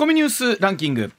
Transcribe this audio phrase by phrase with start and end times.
[0.00, 1.12] コミニュースランキング。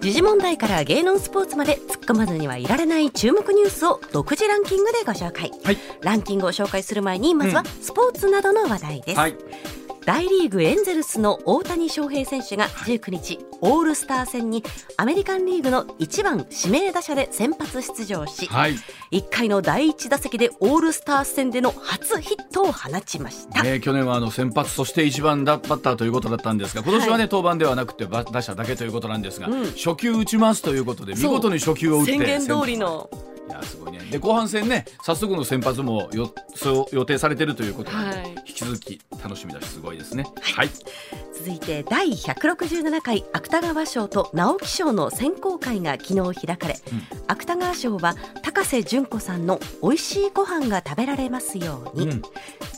[0.00, 5.78] 時事問題から芸能スポーツまで突っ込まずにはいられない注目ニュースを独自ランキングでご紹介、はい。
[6.00, 9.36] ランキングを紹介する前にまずはスポーツなどの話題です、はい
[10.04, 14.64] 大リーグエンゼルスの大谷翔平選手が19日、オールスター戦に
[14.96, 18.74] アメリカンリーグの1番指名打者で先発出場し、はい、
[19.12, 23.62] 1回の第1打席でオールスター戦での初ヒットを放ちました。
[23.62, 29.64] ね、去年はあの先発そして一番バッターということだったんですが今年はね、はい登板ではなくてば打者だけということなんですが、うん。
[29.72, 33.08] 初球打ちますということで見事に初球を打って宣言通りの。
[33.48, 34.00] いやすごいね。
[34.10, 38.34] で後半戦ね早速の先発もよそう予定されてるということで、はい。
[38.46, 40.24] 引き続き楽しみだしすごいですね。
[40.40, 40.70] はい、
[41.34, 46.76] 続いて第167回芥川賞と直木賞の選考会が昨日開かれ、
[47.26, 52.22] 芥川賞は高瀬淳子さんの美味しいご飯が食べられますように、うん。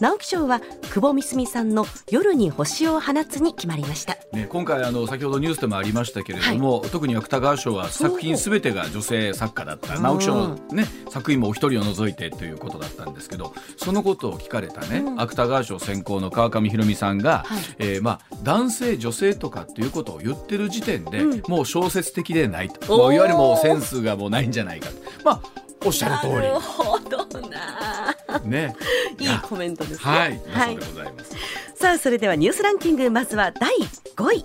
[0.00, 0.60] 直木賞は
[0.92, 4.16] 久保みすみさんの夜に星を放つに決まりました。
[4.32, 9.96] ね、今回あの先ほどニュースでもありましたけれども、特に芥川賞は作品すべてが女性作家だった。
[9.96, 15.20] うん直木賞の、ね、作品もお一人を除いてということだったんですけどそのことを聞かれたね、うん。
[15.20, 17.62] 芥川賞選考の川上弘美さんが、はい。
[17.78, 21.42] えーまあ、男性女性とかっていうことを言ってる時点で、うん。
[21.48, 22.96] もう小説的でないと。
[22.96, 24.94] もういわゆるもうセンスがもうないんじゃないかと。
[25.24, 25.40] まあ
[25.84, 28.16] おっしゃるなる通ほどな。
[28.42, 28.74] りね。
[29.18, 30.74] いいやコメントですねはい、だはい。
[30.74, 31.36] そうでございます。
[31.74, 33.70] さあそれではニュースランキングまずは第
[34.16, 34.44] 5位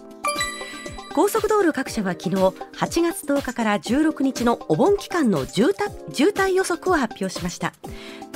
[1.20, 2.54] 高速道路各社は昨日8
[3.04, 7.74] 月10日から16日のお盆期間の渋滞予測を発表しました。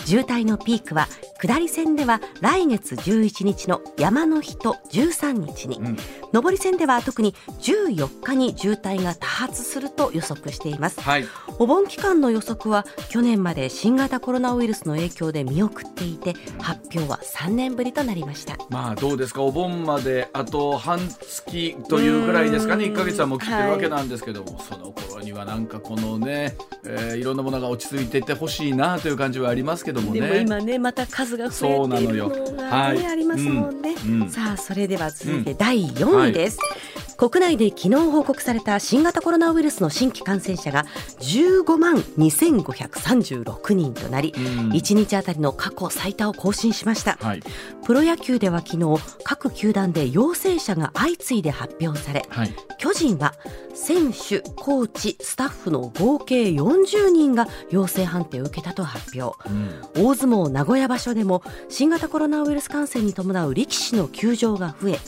[0.04, 1.08] 渋滞のピークは
[1.42, 5.98] 下り線では来月11日の山の日と13日に、うん。
[6.34, 11.00] 上り線では特に14日に渋滞が多発すると予測しています。
[11.00, 11.26] はい、
[11.60, 18.58] お盆期間の予測は去年まで新型コロナウイルスの影響で見送っていて発表は3年ぶりとなりました。
[18.70, 19.42] まあどうですか？
[19.42, 22.73] お盆まであと半月というぐらいですか？
[22.76, 30.22] ねうん1か月はもう切ってるわけなんですけども、その頃にはなんかこのね、えーいろんなものが落ち着いていってほしいなという感じはありますけどもね。
[30.22, 33.06] でも今ねまた数が増えているのが、ねはい。
[33.06, 34.22] ありますもんね、うん。
[34.24, 36.60] うんさあそれでは続いて第4位です、
[37.30, 40.84] 国内で昨日報告された新型コロナウイルスの新規感染者が
[41.22, 44.44] 15万2536人となり、うん。
[44.72, 47.44] 1日あたりの過去最多を更新しました、はい。
[47.86, 52.54] プロ野球では昨日各球団で陽性者が相次いで発表されはい。
[52.78, 53.36] 巨人は
[53.74, 59.38] 選手、コーチ、スタッフの合計40人が陽性判定を受けたと発表。
[59.50, 59.70] うん。
[59.96, 65.00] 大相撲名古屋場所でも新型コロナウイルス感染に伴う力士の休場が増え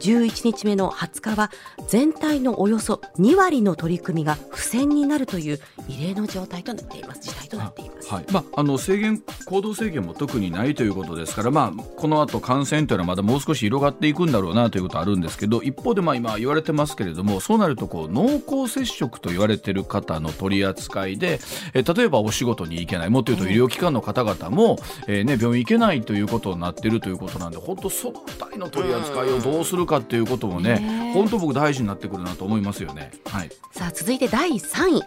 [0.00, 1.50] 11日目の20日は
[1.88, 7.18] 全体のおよそ2割の取り組みが不戦になるという異例の状態となっています。
[7.28, 21.40] 事態となっています、はいまあ、あの制限行動制限も特にないということですから、まあ、この後感染というのはまだもう少し広がっていくんだろうなということあるんですけど一方でまあ今言われてますけれどもそうなるとこう濃厚接触と言われている方の取り扱いで、
[21.74, 33.10] え例えばお仕事に行けないもっと言うと医療機関の方々も、えーね、病院行けないということになっているということなんで本当そのあたりの取り扱いをどうするかということもねね本当僕大事になってくるなと思いますよね。
[33.26, 33.50] はい。
[33.72, 35.02] さあ続いて第3位。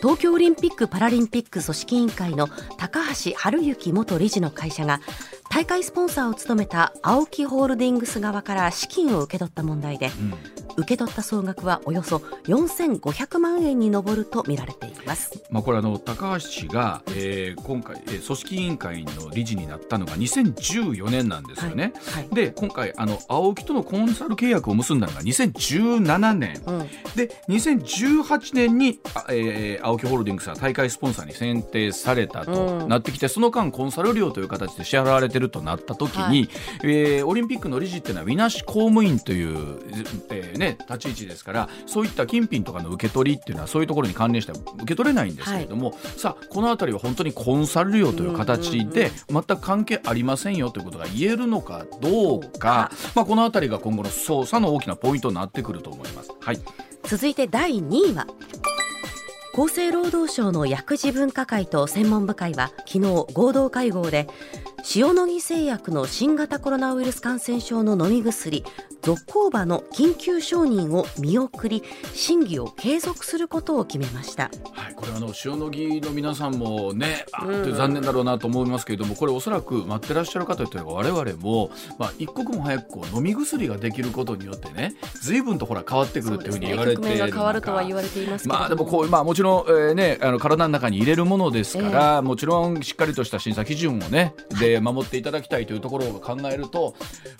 [0.00, 2.48] 東京オリンピック・パラリンピック組織委員会の
[2.78, 3.34] 高橋治
[3.66, 5.00] 之元理事の会社が
[5.52, 10.10] 大会スポンサーを務めた AOKI ホールディングス側から資金を受け取った問題で、
[10.76, 15.42] 受け取った総額はおよそ4500万円に上るとみられています。
[15.50, 21.94] まあ、これあの高橋氏が、えー今回、えー組織委員会の理事になったのが2014年なんですよね。
[22.14, 22.22] はい。
[22.22, 22.34] はい。
[22.34, 26.78] で今回あの青木とのコンサル契約を結んだのが2017年、うん。
[27.16, 32.88] で2018年に、あえー青木ホールディングスは大会スポンサーに選定されたとうん。
[32.88, 36.48] なってきて、その間コンサル料という形で支払われてるとなった時に、はい。
[36.84, 39.78] えーオリンピックの理事っていうのはみなし公務員という、
[40.30, 56.30] えーね、立ち位置ですからそういった金品とかの受け取りっていうのはそういうところに関連しては受け取れないんですけれども、さあこの辺りは本当にコンサル料という形で全く関係ありませんよということが言えるのかどうか、まあ、この辺りが今後の捜査の大きなポイントになってくると思います。
[56.40, 56.60] はい。
[57.04, 58.26] 続いて第2位は
[59.52, 63.00] 厚生労働省の薬事分科会と専門部会は昨日
[63.32, 64.28] 合同会合で
[64.94, 68.64] 塩野義製薬の新型コロナウイルス感染症の飲み薬
[69.02, 71.82] ゾコーバの緊急承認を見送り
[72.12, 74.50] 審議を継続することを決めました。
[74.72, 96.94] はい、これあの塩野義の皆さんもねあーって残念だろうなと思いますけれどもこれおそらく待ってらっしゃる方というのは我々も、まあ、一刻も早くこう飲み薬ができることによってね随分とほら変わってくるっていうふうに言われて局面が変わるとは言わわれていますまあでもこう、まあ、もちろん、えーね、あの体の中に入れるものですから、もちろんしっかりとした審査基準をねで守っていただきたいというところを考えると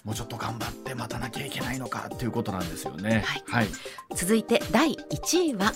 [0.04, 3.22] もうちょっと頑張って待たなきゃいいけないのかということなんですよね。
[3.26, 3.42] はい。
[3.46, 3.68] はい、
[4.14, 5.72] 続いて第1位は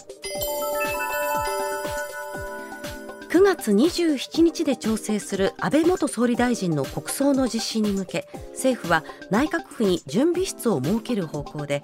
[3.28, 11.82] 9月27日で調整する安倍元総理大臣の国葬の実施に向け政府は内閣府に準備室を設ける方向で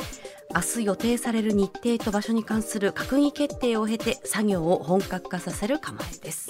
[0.54, 6.46] 明日予定される日程と場所に関する閣議決定を経て作業を本格化させる構えです。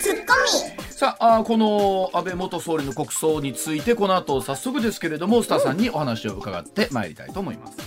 [0.00, 0.34] ツッコ
[0.76, 7.78] ミさあこの安倍元総理の国葬についてこの後早速ですけれどもスターさんにお話を伺ってまいりたいと思います。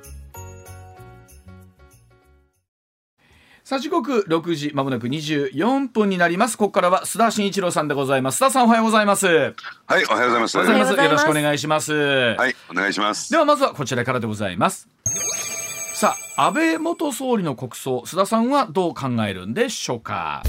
[3.66, 6.56] さあ時刻6時まもなく24分になります。
[6.56, 8.40] ここからは須田慎一郎さんでございます。
[8.40, 9.26] 須田さんおはようございます。
[9.26, 10.56] おはい、おはようございます。
[10.56, 10.92] うございます。
[10.92, 11.10] おはようございます。
[11.10, 13.32] よろしくお願いします、はい、お願いします。
[13.32, 14.88] ではまずはこちらからでございます。
[15.94, 20.44] さあ安倍元総理の国葬須田さんはどう考えるんでしょうか？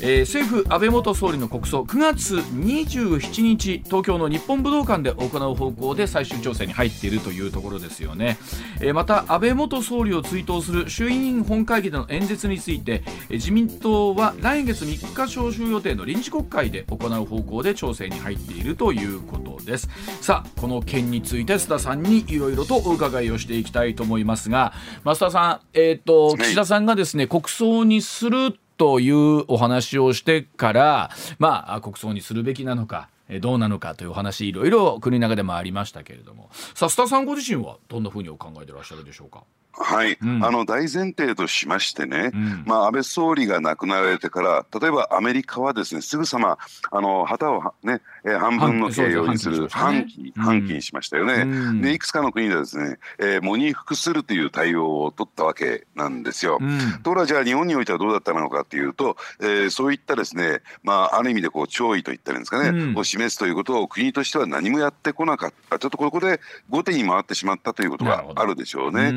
[0.00, 8.38] えー政府安倍元総理の国葬9月27日東京の日本武道館で行う方向で最終調整に入っているというところですよね、
[8.80, 19.88] えーまた安倍元総理を追悼する衆院本会議での演説について、えー自民党は来月3日召集予定の臨時国会で行う方向で調整に入っているということです。
[20.20, 24.72] さあこの件について須田さんにいろいろとお伺いをしていきたいと思いますが
[25.04, 26.38] 増田さん、えーとい。
[26.38, 33.08] 岸田さんがですね国葬にするというお話をしてから、まあ、国葬にするべきなのか、
[33.40, 39.44] どうなのかというお話、いろいろ国の中でもありましたけれども、さあ、須田さんご自身はどんなふうにお考えでいらっしゃるでしょうか？
[39.76, 40.44] はい、うん。
[40.44, 42.64] あの大前提としましてね、うん。
[42.66, 46.58] まあ安倍総理が亡くなられてから、例えばアメリカはですね、すぐさま
[46.90, 51.24] あの旗をはね、えー半分の形状にする半半旗旗にしましたね。
[51.24, 51.68] 半旗にしましたよね。
[51.68, 51.80] うん。
[51.82, 56.58] でいくつかの国ではですね、えー、喪に服するという対応を取ったわけなんですよ。
[56.60, 56.78] うん。
[57.02, 62.98] ところがじゃあ日本においてはどうだったのかというと、えーそういったですね、まあ、ある意味でこう弔意といったらいいんですかね、うん。
[62.98, 65.78] を示すということを国としては何もやってこなかった。
[65.78, 66.40] ちょっとここで
[66.70, 69.12] 後手に回ってしまったということがあるでしょうね。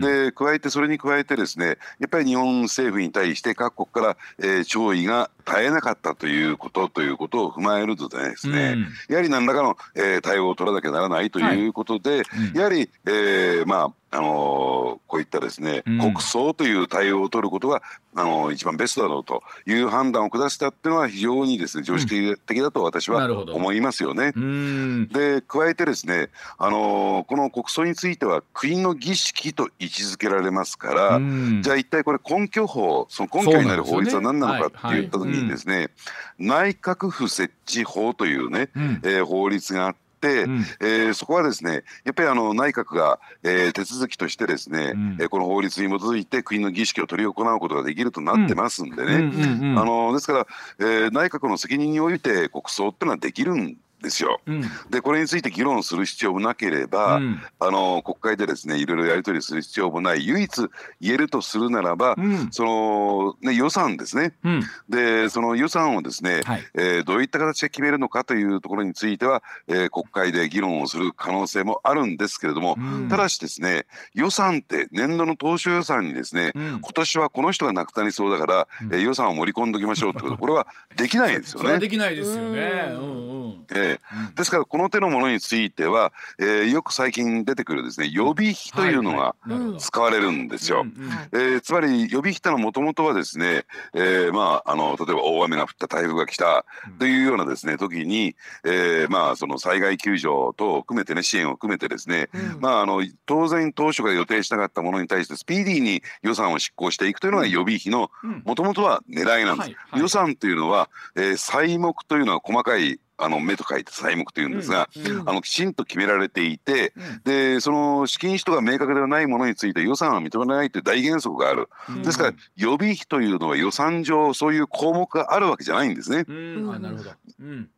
[0.00, 8.76] で加えてそれに加えてですねやっぱり日本政府に対して各国から、えー弔意が絶えなかったということということを踏まえるとですね、
[9.08, 11.66] やはり何らかの、えー対応を取らなきゃならないとい。
[11.68, 12.58] うことで、うん。
[12.58, 15.98] やはり、えーまああのーこういったですね、うん。
[15.98, 17.82] 国葬という対応を取ることが、
[18.14, 24.32] あのー一番ベストだろうという判断を下したっていうのは非常にですね常識的だと私は思いますよね。
[24.34, 25.08] うん。
[25.08, 31.62] で加えてですね、あのーこの国葬については国の儀式と位置づけられますから、うん。
[31.62, 35.90] じゃあ一体これ根拠法その根拠になる法律は何なのかって言った時にですね、
[36.38, 39.00] 内閣府設置法というね、うん。
[39.04, 40.64] えー法律があって、うん。
[40.80, 45.16] えーそこはですねやっぱりあの内閣が、えー手続きとしてですね、うん。
[45.20, 49.78] えーこの法律に基づいて国の儀式を執り行うことができるとなってますんでね、うんうんうん。
[49.78, 50.46] あのですから、
[50.80, 54.40] えー内閣の責任において国葬ってのはできるんですよ。
[54.46, 54.62] うん。
[54.90, 57.42] でこれについて議論する必要もなければ、うん。
[57.58, 60.68] あの国会でですねいろいろやり取りする必要もない唯一
[61.00, 62.48] 言えるとするならば、うん。
[62.52, 64.34] その、ね、予算ですね。
[64.44, 64.62] うん。
[64.88, 66.62] でその予算をですね、はい。
[66.74, 73.08] えーどういった形で決めるのかというところについては、えー国会で議論をする可能性もあるんですけれども、うん。
[73.08, 76.80] ただしですね予算って年度の当初予算にですね、うん。
[76.80, 81.62] 今年はこの人が亡くなりそうだから、えー予算を盛り込んでおきましょうってことこれはできないですよね。
[81.62, 82.60] それはできないですよね。
[82.90, 82.98] うん。
[82.98, 83.93] うんえー
[84.36, 89.36] ですからこの手のものについては、えーよく最近出てくるですね予備費というのが
[89.78, 90.84] 使われるんですよ。
[91.32, 96.64] えーつまり予備費というのはもともとはですね、えーまあ、あの例えば大雨が降った台風が来た
[96.98, 98.34] というようなですね時に、
[98.64, 102.60] えーまあ、その災害救助等を含めてね支援を含めてですね、うん。
[102.60, 108.42] まあ、あの当然当初から予定しなかったものに対してスピーディーに予算を執行していくというのが予備費のうん。
[108.44, 109.70] もともとは狙いなんです。
[109.96, 115.28] 予算というのは、えー細目というのは細かいあの目と書いて細目というんですが、うんうん。
[115.28, 117.22] あのきちんと決められていて、うん。
[117.24, 122.02] でその資金使途が明確ではないものについて予算は認めないという大原則がある、うん。
[122.02, 126.24] ですから予備費というのは予算上そういう項目があるわけじゃないんですね。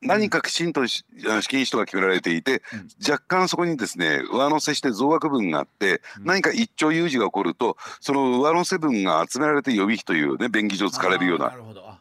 [0.01, 1.05] 何かきちんとし
[1.41, 2.63] 資金使途が決められていて、
[3.07, 6.25] 若干そこにですね上乗せして増額分があって、うん。
[6.25, 11.89] 何か一兆有事が起こるとその上乗せ分が集められて予備費というね便宜上使われるようなあーるほど。
[11.89, 12.01] あ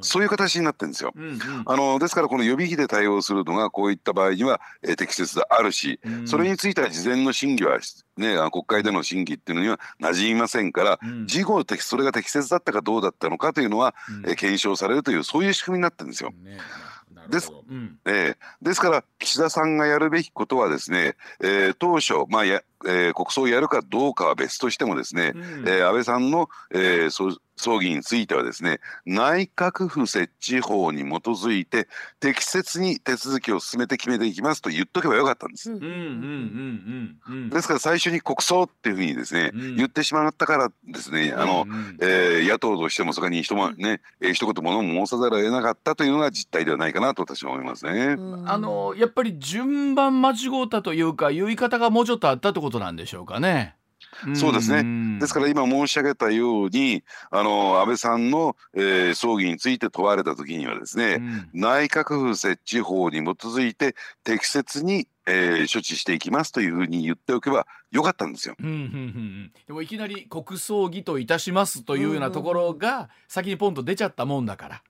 [0.00, 1.12] そういう形になってるんですよ。
[1.66, 7.78] あのですからこの予備費で対応するのがこういった場合には、えー、適切であるし、それについては事前の審議は
[8.16, 13.94] ね、国会での審議っていうのには馴染みませんから、事後それが適切だったかどうだったのかというのは、
[14.26, 16.30] えー、検証されるというそういう仕組みになってるんですよ。
[16.30, 16.58] ね
[17.28, 17.98] です,、うん。
[18.04, 27.10] えー、ですから岸田さんがやるべきことはですね、えー、当初、まあやえー、国葬をやるかどうかは別としてもですね、うん、えー、安倍さんの、えー、
[27.56, 31.88] 葬儀についてはですね内閣府設置法に基づいて
[32.20, 35.72] 適切に手続きを進めて決めていきますと言っとけばよかったんです。
[37.50, 41.66] ですから最初に国葬っていうふうにですね、うん、言ってしまったからですねあの、
[42.00, 48.16] えー、野党としてもそこに一もね、えー、一言物も申さざるを得なかったというのが実態ではないかなと私は思いますね。
[48.46, 50.34] あのやっぱり順番間違
[50.64, 53.76] ったというか言い方がもうちょっとあったってことなんでしょうかね。
[54.34, 55.18] そうですね。
[55.18, 63.94] ですから今申し上げたように、あの安倍さんの、えー、葬儀について問われた時にはですね、うん、内閣府設置法に基づいて
[64.24, 68.56] 適切にえー、処置していきますというふうに言っておけばよかったんですよ。
[68.60, 74.82] うんうんうん、でもいきなり国葬儀といたしますというようなところが先にポンと出ちゃったもんだから。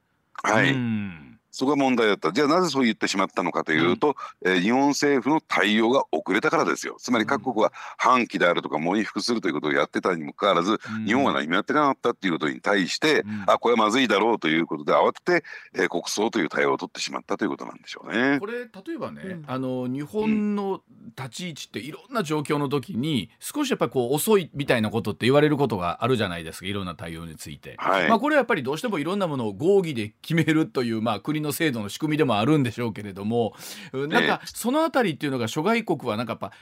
[0.42, 0.72] はい。
[0.72, 2.32] うんそこが問題だった。
[2.32, 6.96] じゃあなぜそう言ってしまったのかというと、うん、えー、日本政府の対応が遅れたからですよ。
[6.98, 15.44] つまり各国は反旗であるとか喪に服するということをやってたにもかかわらず、うん、日本は何もやってなかったっていうことに対して、うん、あこれはまずいだろうということで慌てて、
[15.74, 18.40] えー、国葬という対応を取ってしまったということなんでしょうね。
[18.40, 20.80] これ例えばね、あの日本の
[21.16, 27.76] 立ち位置っていろんな状況の時に少しやっぱりこう遅いみたいなことって言われることがあるじゃないですかいろんな対応について。
[27.78, 33.54] はい、まあこれはやっぱりどうしてもいろんなものを合議で決めるというまあ国の制度の仕組みでもあるんでしょうけれども
[33.92, 36.52] なんかその辺りっていうのが諸外国はなんかやっぱ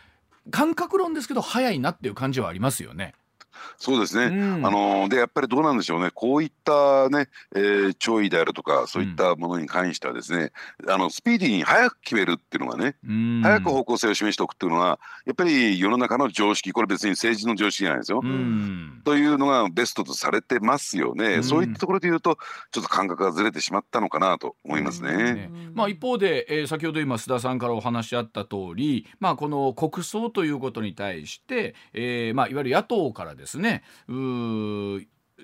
[0.51, 3.15] 感覚論ですけど早いなっていう感じはありますよね。
[3.77, 6.11] そうですね、うん、あのでやっぱりどうなんでしょうね。
[6.13, 10.53] こういったね、えー、弔意であるとかそういったものに関してはですね、
[10.85, 18.23] うん、あのスピーディーに早く決めるっていうのがね、うん、早く方向性を示しておくっていうのはやっぱり世の中の常識これ別に政治の常識じゃないですよ。
[19.05, 22.39] というのがベストとされてますよね、そういったところで言うと
[22.71, 25.13] ちょっと感覚がずれてしまったのかなと思いますね。
[25.13, 25.51] ね。
[25.75, 33.83] まあ、一方で、えー、先ほど今須田さんからお話あった通り、まあ、この国葬ということに対して、えーまあ、いわゆる野党からですねですね。
[34.09, 34.13] う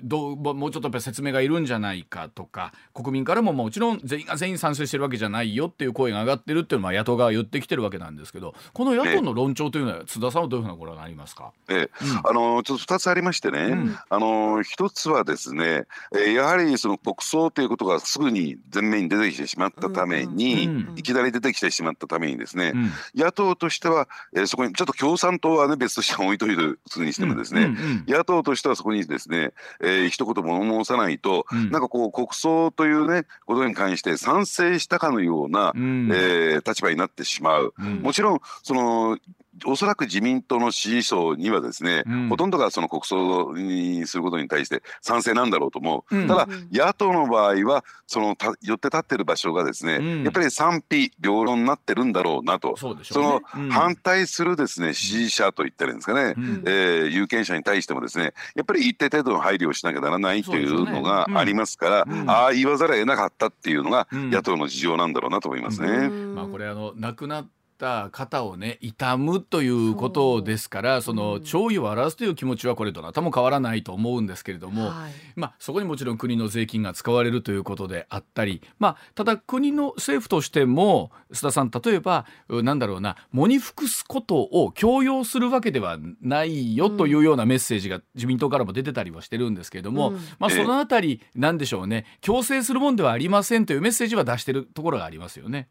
[0.03, 15.87] どうもうちょっとやっぱ説明がいるんじゃないかとか国民からももちろん全員が全員賛成してるわけじゃないよっていう声が上がってるっていうのは野党側言ってきてるわけなんですけどこの野党の論調というのは津田さんはどういうふうなご覧になりますか、ええ、うん、あのちょっと2つありましてね、うん、あの1つはですね、
[16.17, 22.73] えやはりその国葬ということがすぐに前面に出てきてしまったために、うん、いきなり出てきてしまったためにですね、
[23.15, 27.75] 野党としては、えー、そこにちょっと共産党はね別として置いといるにしてもですね、
[28.07, 37.75] 野党としてはそこにですね、ええー、一言物申さないと、うん、なんかこう国葬というねことに関して賛成したかのような、うん、えー、立場になってしまう。
[37.79, 39.19] うん、もちろんその
[39.67, 52.77] おそらく自民党の支持層にはですね、うん、ほとんどがその国葬にすることに対して賛成なんだろうと思う、うん、ただ野党の場合はそのたよって立ってる場所がですね、うん、やっぱり賛否両論になってるんだろうなと。
[52.77, 66.09] そ、ね,、の反対するですね支持者といったらいいんですかね、うん、えー、有権者に対してもですねやっぱり一定程度の配慮をしなきゃならないというのがありますから、ね、ああ言わざるを得なかったっていうのが野党の事情なんだろうなと思いますね。
[66.09, 92.07] まあこれあの亡くなった方をね悼むということですからその弔意を表すという気持ちはこれどなたも変わらないと思うんですけれども、はい、まあ、そこにもちろん国の税金が使われるということであったり、まあ、ただ国の政府としても須田さん例えばなんだろうな喪に服すことを強要するわけではないよというようなメッセージが自民党からも出てたりはしてるんですけれども、うん、まあ、そのあたりなんでしょうね。
[92.21, 95.69] 強制するもんではありませんというメッセージは出してるところがありますよね。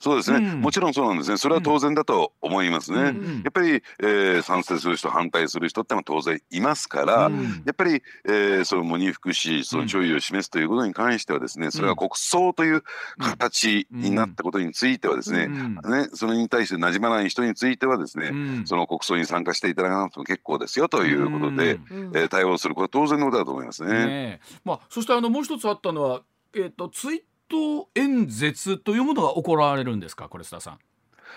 [0.00, 1.36] そうですね、うん、もちろんそうなんですね。
[1.36, 12.82] それは当然だと思いますね、うん、やっぱり、えー、賛成する人反対する人ってのは当然いますから、うん、やっぱり、えー、その喪に服しその弔意を示すということに関してはですねそれが国葬という
[13.18, 18.32] 形になったことについてはですね,、ねそれに対して馴染まない人についてはですね、
[18.64, 24.06] その国葬に参加していただかなくても結構ですよということで、えー、対応するこれは当然のことだと思いますね。
[24.06, 26.22] ねまあ、そしてあのもう一つあったのは、
[26.54, 30.78] えーと、ツイット演説というものが行われるんですか、これ須田さん。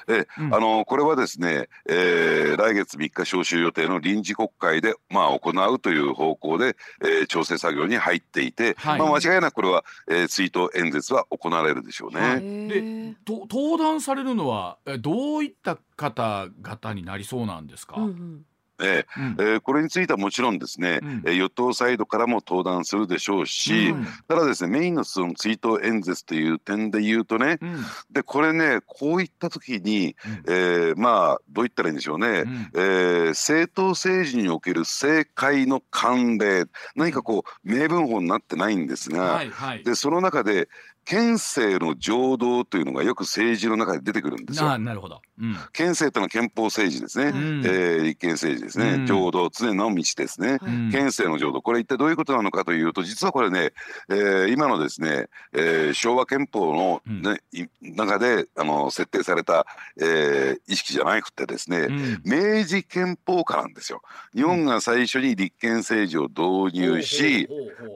[0.07, 12.67] え、うん、あのこれはですね、えー、来月3日召集予定の臨時国会で、まあ、行うという方向で、えー、調整作業に入っていて、はい、まあ、間違いなくこれは、えー、追悼演説は行われるでしょうね。
[12.67, 18.45] でと登壇されるのはどういった方々になりそうなんですか、うんうん
[18.81, 30.15] ええー、これについてはもちろんですね、うん、与党サイドからも登壇するでしょうし、うん、ただですねメインのその追悼演説という点で言うとね、うん、でこれねこういった時に、
[30.47, 40.69] うん、えー、まあどう言ったらいいんでしょうね、うん、えー、政党政治における政界の慣例何かこう明文法になってないんですが、はいはい、でその中で
[41.05, 44.77] 県政の情動というのがよく政治の中で出てくるんですよ。
[44.77, 53.73] なるほど、うん、県政というのは憲法政治ですね、うん、えー、立憲政治ですね、うん、常の道ですね、うん、県政の情動これ一体どういうことなのかというと実はこれね、
[54.09, 57.41] えー、今のですね、えー、昭和憲法のね、
[57.81, 59.65] 中であの設定された、
[59.99, 61.87] えー、意識じゃなくてですね、
[62.23, 64.01] 明治憲法下なんですよ。
[64.35, 67.47] 日本が最初に立憲政治を導入し、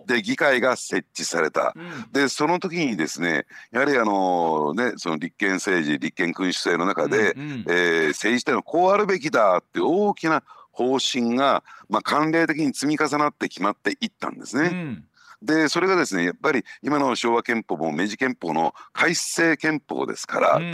[0.07, 1.73] で議会が設置された。
[2.11, 14.69] でその時にですねやはりあのねその立憲政治立憲君主制の中で、うんうん、えー、政治というのはこうあるべきだって大きな方針が、まあ、慣例的に積み重なって決まっていったんですね。
[14.71, 15.05] うん。
[15.41, 20.71] でそれがですねやっぱり今の昭和憲法も明治憲法の改正憲法ですから、うん、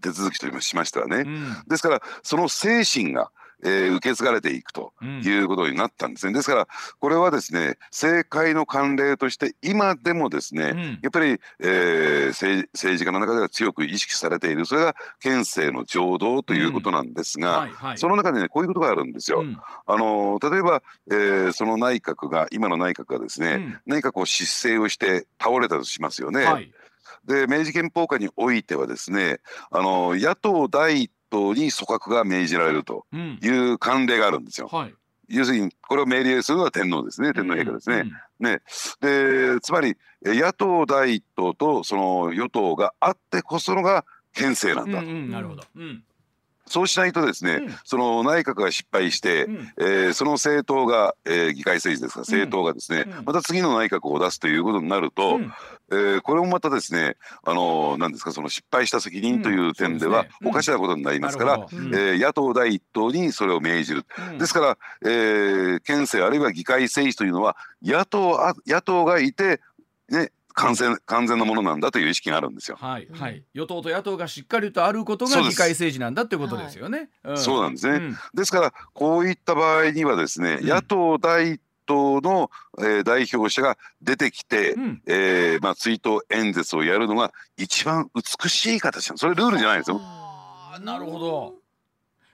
[0.00, 3.30] 手続きとしましてはね、うん、ですからその精神が
[3.64, 6.32] えー、受け継がれていくということになったんですね。
[6.32, 14.66] ですからこれはですね政界の慣例として今でもですね、うん、やっぱり、えー、政政治家の中では強く意識されている。
[14.66, 17.60] それが県政の情動ということなんですが、うん。
[17.60, 19.40] はいはい、その中でねこういうことがあるんですよ。
[19.40, 26.44] うん、あの例えば、えー、その内閣が今の内閣がですね、何かこう失勢をして倒れたとしますよね。
[26.44, 26.72] はい。
[27.24, 29.40] で明治憲法下においてはですね
[29.70, 33.16] あの野党第一党に組閣が命じられるとい
[33.48, 34.68] う慣例があるんですよ。
[34.70, 34.94] はい、
[35.28, 37.32] 要するにこれを命令するのは天皇ですね。
[37.32, 38.10] 天皇陛下ですね。
[38.40, 38.60] うん、ね。
[39.00, 45.06] でつまり野党第一党とその与党があってこそのが憲政なんだと。
[45.06, 46.04] うんうん、なるほど、うん
[46.70, 55.52] そうしないとですね、うん、その内閣が失敗して、うん、えー、その政党が、えー、議会政治ですが政党がですね、うん、また次の内閣を出すということになると、うん、
[55.90, 64.06] えー、これもまたですねあの何ですかその失敗した責任という点ではおかしなことになりますから、うん、えー、野党第一党にそれを命じる、
[64.38, 69.60] ですから、えー、県政あるいは議会政治というのは野党野党がいて
[70.08, 72.76] ね完全完全なものなんだという意識があるんですよ。
[72.80, 77.10] はい、はい、与党と野党がしっかりとあることが議会政治なんだということですよね。
[77.22, 77.34] はい。
[77.34, 90.00] うん、そうなんですね、うん、ですからこういった場合にはですね、うん、野党第一党の、えー、代表者が出てきて、うん、えー、まあ、追悼演説をやるのが一番美しい形なんそれルールじゃないですよ。
[90.80, 91.54] なるほど。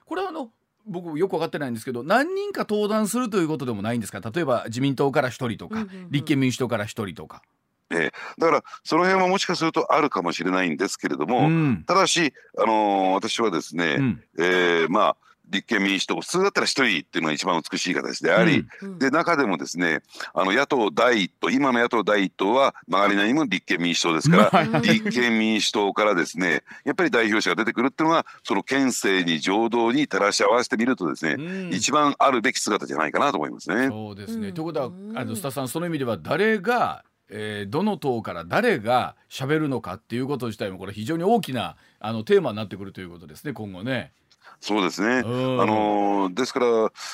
[0.05, 0.51] これはあの
[0.85, 4.21] 僕よく分かってないんですけど何人か登壇するということでもないんですか？
[4.21, 7.41] 例えば自民党から1人とか、うんうんうん、立憲民主党から1人とか。
[7.89, 15.17] えー、だからその辺はもしかするとあるかもしれないんですけれども、うん、ただし、あのー、私はですね、うん、えー、まあ
[15.49, 20.01] 立憲民主党普通だったら一人っていうのが一番美しい形であり、うん、で中でもですね
[20.33, 33.87] あの野党第一党今の野党第一党は曲がりなりも立憲民主党ですから、立憲民主党からですねやっぱり代表者が出てくるっていうのがその県政に情動に照らし合わせてみるとですね、うん、一番あるべき姿じゃないかなと思いますね。
[33.87, 34.89] そうですね、ということはあ
[35.25, 44.11] の須田さんその意味では誰がえー、どの党から誰がしゃべるのかっていうこと自体もこれ非常に大きなあのテーマになってくるということですね今後ね。
[44.59, 46.65] そうですね、あのー、ですから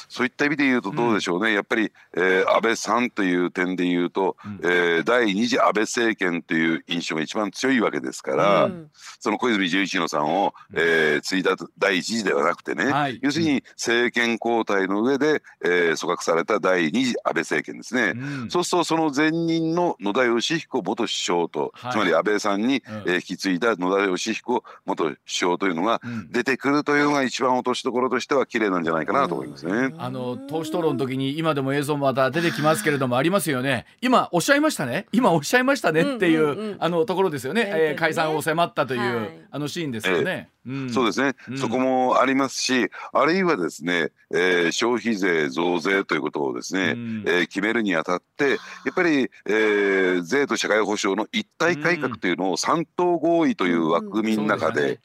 [0.07, 18.13] そういった意味で言うとどうでしょうね、うん、やっぱり、えー、安倍さんという点で言うと、うん、えー、第二次安倍政権という印象が一番強いわけですから、うん、その小泉純一郎さんを、えー、継いだ第一次ではなくてね、はい、要するに政権交代の上で、えー、組閣された第二次安倍政権ですね、
[18.49, 29.93] そうするとその前任の野田佳彦元首相と、はい、つまり安倍さんに、えー、引き継いだ野田佳彦元首相というのが出てくるというのが一番落としどころとしては綺麗なんじゃないかなと思いますね。
[29.97, 33.85] あの党首討論の時に今でも映像また出てきますけれどもありますよね。
[34.01, 35.07] 今おっしゃいましたね。
[35.11, 37.69] 今おっしゃいましたねっていう、あのところですよね。
[37.73, 40.49] えー、解散を迫ったという、はい、あのシーンですよね。
[40.91, 48.55] そうですね、うん、そこもありますしあるいはですね、えー、消費税増税ということをですね、うん、えー、決めるにあたってや
[48.91, 54.99] っぱり、えー、税と社会保障の一体改革というのを三党合意という枠組みの中で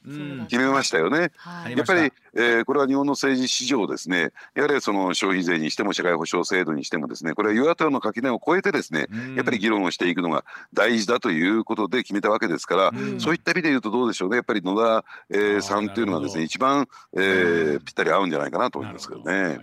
[0.47, 1.31] 決めましたよね。
[1.75, 14.37] やっぱりえー、これは日本の政治史上ですねやはりその消費税にしても社会保障制度にしてもですねこれは与野党の垣根を越えてですねやっぱり議論をしていくのが大事だということで決めたわけですから、そういった意味で言うとどうでしょうね。
[14.37, 19.59] やっぱり野田、えー、さんというのがですね一番、えー、ぴったり合うんじゃないかなと思いますけどね。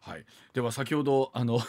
[0.00, 1.60] はい、では先ほどあの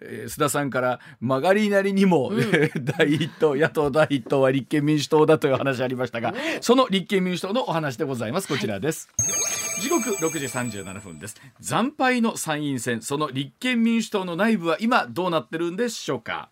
[0.00, 8.48] えー、須田さんから曲がりなりにも、うん、第一党野党第一党は立憲民主党だという話ありましたが、その立憲民主党のお話でございます。
[8.48, 9.08] こちらです。
[9.18, 9.82] はい。
[9.82, 11.36] 時刻6時37分です。
[11.60, 16.50] 惨敗の参院選その立憲民主党の内部は今どうなってるんでしょうか？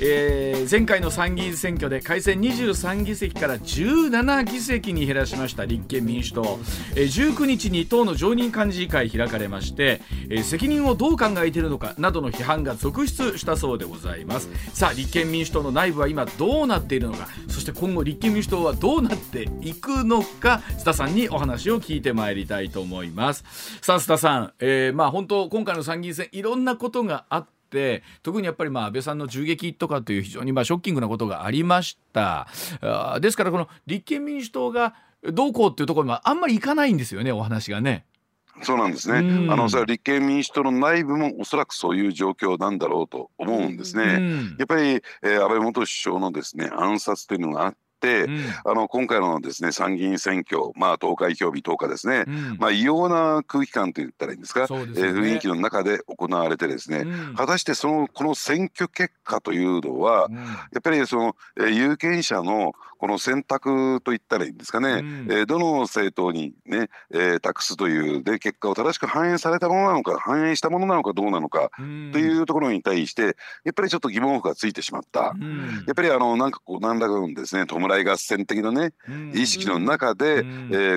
[0.00, 6.58] えー、前回の参議院選挙で改選23議席から17議席に減らしました立憲民主党、
[6.94, 14.48] えー、19日に党の常任幹事会開かれまして、えー、責任をどう考えているのかなどの批判が続出したそうでございます。
[14.72, 17.28] さあ立憲民主党の内部は今どうなっているのか。
[17.48, 20.62] そして今後立憲民主党はどうなっていくのか。
[20.78, 23.44] 須田さんにお話を聞いてまいりたいと思います。
[23.82, 32.48] さあ須田さん、えー、まあ本当今回の参議院選いろんなことがあってって特にやっぱりまあ安倍さんの銃撃とかという非常にまあショッキングなことがありました
[32.80, 38.04] あですからこの立憲民主党がどうこうっていうところにはあんまりいかないんですよねお話がね。
[38.62, 39.18] そうなんですね。
[39.52, 44.20] あのそれは立憲民主党の内部もおそらくそういう状況なんだろうと思うんですね。
[44.58, 60.28] やっぱり、えー、安倍元首相のですね暗殺というのがあって。、うん、あの今回のですね参議院選挙、まあ、投開票日10日ですね、うん、まあ、異様な空気感と言ったらいいんですか、ね、えー、雰囲気の中で行われてですね、うん、果たしてそのこの選挙結果というのは、
[60.72, 71.82] やっぱりその、えー、有権者のこの選択と言ったらいいんですかね、うん、えー、どの政党にね、えー、託すというで結果を正しく反映されたものなのか反映したものなのかどうなのかと
[72.18, 75.32] いうところに対してやっぱりちょっと疑問符がついてしまった、や
[75.92, 78.92] っぱりあのなんかこう何らかのですね弔い合戦的なね、
[79.32, 80.40] 意識の中で、え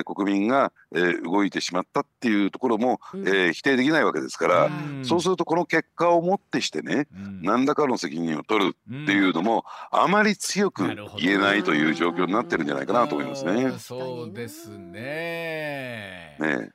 [0.00, 4.70] ー、国民が、えー、動いてしまったっていうところも、えー、否定できないわけですから、
[5.02, 7.06] そうするとこの結果をもってしてね、
[7.40, 10.84] 何らかの責任を取るっていうのもあまり強く
[11.18, 13.72] 言えないという状況になってるんじゃないかなと思いますね。
[13.78, 16.36] そうですね。
[16.38, 16.70] ね、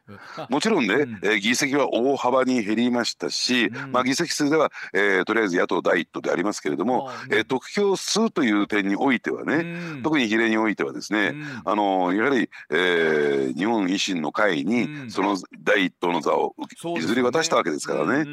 [0.49, 11.33] もちろんね、うん、えー、議席は大幅に減りましたし、うん、まあ議席数では、えー、とりあえず野党第一党でありますけれども、うん、えー、得票数という点においてはね、うん、特に比例においてはですね、
[11.65, 16.55] あのやはり、えー、日本維新の会にその第一党の座を
[16.95, 18.25] 譲り渡したわけですからね。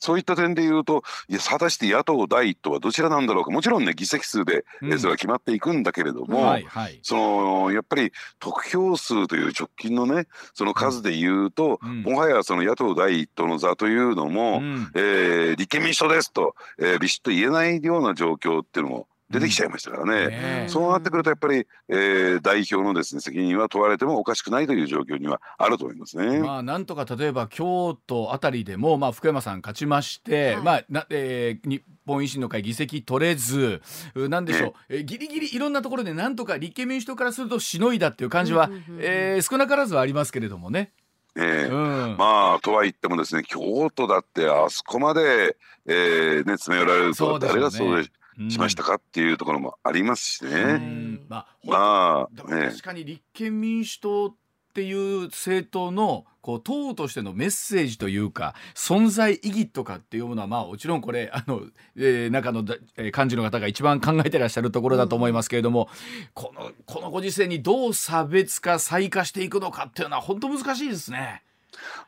[0.00, 3.50] そういった点で言うといや果たして野党第一党はどちらなんだろうか。
[3.50, 26.38] もちろんね議席数で、うん、それは決まっていくんだけれども、はいはい、そのやっぱり得票数という直近のねその数で言うと、うん、もはやその野党第一党の座というのも、うん、えー、立憲民主党ですと、えー、ビシッと言えないような状況っていうのも出てきちゃいましたからね、うん、そうなってくるとやっぱり、えー、代表のですね責任は問われてもおかしくないという状況にはあると思いますね。
[26.38, 33.82] まあなんとか例えば京都あたりでもまあ福山さん勝ちまして、はい、まあな、えー、日本維新の会議席取れず
[34.14, 40.92] なんでしょう、えー、ギリギリいろんなところでなんとか立憲民主党からするとしのいだっていう感じは、えー、少なからずはありますけれどもね。
[41.36, 48.10] えー、うん、まあとは言ってもですね京都だってあそこまで、えーね、詰め寄られると誰がそうで
[48.50, 51.20] しましたかっていうところもありますしね。
[51.28, 54.34] まあ、まあ、ね、確かに立憲民主党っ
[54.74, 61.62] ていう政党のこう党としてのメッセージというか存在意義とかっていうものはまあもちろんこれあの、
[61.96, 62.64] えー、中の、
[62.96, 65.88] えー、幹事の方が一番考えてらっしゃるところだと思いますけれども、
[66.32, 71.42] このこのご時世にどう差別化再化していくのかっていうのは本当難しいですね。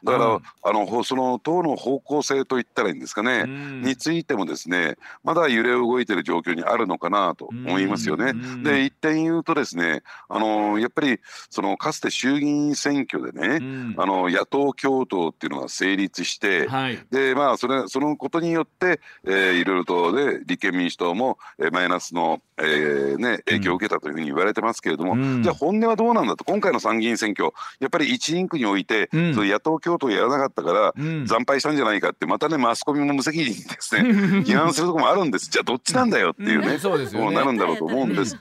[0.05, 8.31] だから、うん、あのその党の方向性といったらいいんですかね、うん、についてもですねまだ揺れ動いてる状況にあるのかなと思いますよね。
[8.31, 26.45] うん、で一点言うとですねあのやっぱりそのかつて衆議院選挙でね、あの野党共闘っていうのが成立して、はい、でまあそれそのことによって、えー、いろいろとで立憲民主党も、えー、マイナスの、えーね、影響を受けたというふうに言われてますけれども、じゃあ本音はどうなんだと。
[26.45, 30.94] 今回の参議院選挙やっぱり一人区において、その野党共闘やらなかったから、
[31.27, 34.11] 惨敗したんじゃないかってまたねマスコミも無責任ですね。
[34.44, 35.51] 批判するとこもあるんです。
[35.51, 38.38] じゃあどっちなんだよっていうね、そうですなるんだろうと思うんです。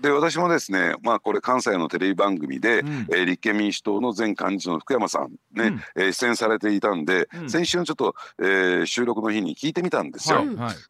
[0.00, 10.44] で私もですねまあこれ関西のテレビ番組で、うん、えー、立憲民主党の前幹事の福山さんね、うん、えー、出演されていたんで、うん、先週のちょっと、えー、収録の日に聞いてみたんですよ。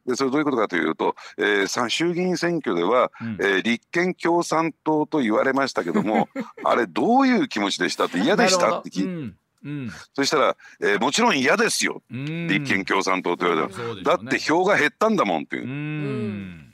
[0.07, 6.29] でそれどういうことかというと、えー、衆議院選挙では、うん、えー、立憲共産党と言われましたけども
[6.65, 9.39] あれどういう気持ちでしたって嫌でしたって聞いて。
[9.65, 16.69] うん、そしたら、えー、もちろん嫌ですよ、立憲共産党と言われたら、ね、だって票が減ったんだもんっていう。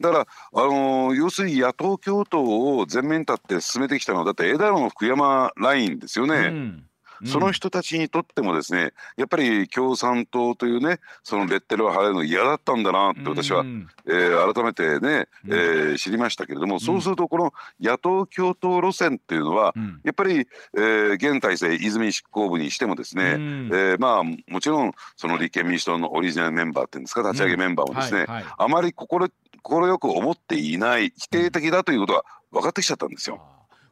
[0.00, 6.52] だから、あのー、要するに野党共闘を前面立って進めてきたのはだって枝野の福山ラインですよね。
[7.24, 19.74] その人たちにとってもですねやっぱり共産党というねそのレッテルを貼れるの嫌だったんだなって私は、うん、えー、改めてね、えー、知りましたけれども、そうするとこの野党共闘路線っていうのは、
[20.04, 29.28] やっぱり、えー、現体制泉執行部にしてもですね、えー、まあもちろんその立憲民主党のオリジナルメンバーっていうんですか立ち上げメンバーもですね、あまり心
[29.62, 33.42] 快く思っていない否定的だということが分かってきちゃったんですよ。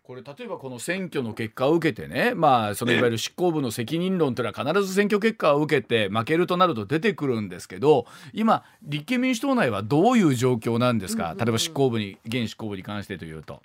[0.06, 13.62] これ例えばこの選挙の結果を受けてね、まあ、そのいわゆる執行部の責任論というのは必ず選挙結果を受けて負けるとなると出てくるんですけど今立憲民主党内はどういう状況なんですか、例えば執行部に現執行部に関してというと。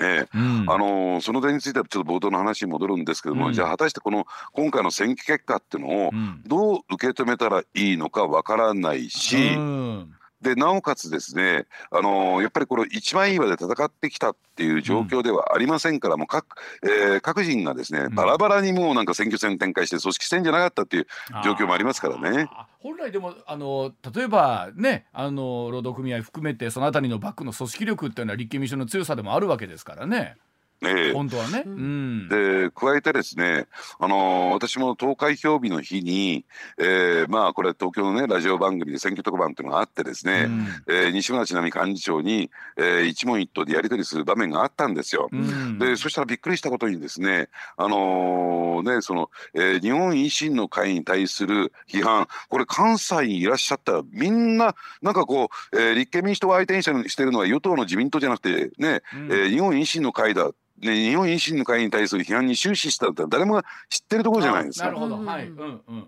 [0.00, 6.10] ええ、うん、あのその点についてはちょっと冒頭の話に戻るんですけども、うん、じゃあ果たしてこの今回の選挙結果っていうのを
[6.46, 16.46] どう受け止めたらいいのかわからないし、うん、でなおかつですね、あのー、やっぱりこの一枚岩で戦ってきたっていう状況ではありませんから、うん、もう各,、
[16.84, 21.06] えー、各人がですね、バラバラにもうなんか選挙戦展開して組織戦じゃなかったっていう
[21.44, 22.48] 状況もありますからね。
[22.80, 30.36] 本来でもあの例えばねあの労働組合含めてそのあたりのバックの組織力っていうのは立憲民主の強さでもあるわけですからね。
[30.82, 33.66] え本当はね、うん、で加えてですね、
[33.98, 36.44] あのー、私も投開票日の日に、
[36.78, 45.28] えー、まあこれ東京のねラジオ番組で選挙特番っていうのがあってですね、うん、えー、西村智奈美幹事長に、えー、一問一答でやり取りする場面があったんですよ。
[45.32, 64.86] うん、でそしたらびっくりしたことにですね、あのー、ねその、えー、日本維新の会に対する批判これ関西にいらっしゃったらみんななんかこう、えー、立憲民主党を相手にしてるのは与党の自民党じゃなくてね、うん、えー、日本維新の会だで日本維新の会に対する批判に終始したって誰もが知ってるところじゃないですか。
[64.86, 66.06] なるほど、はい、うんうん。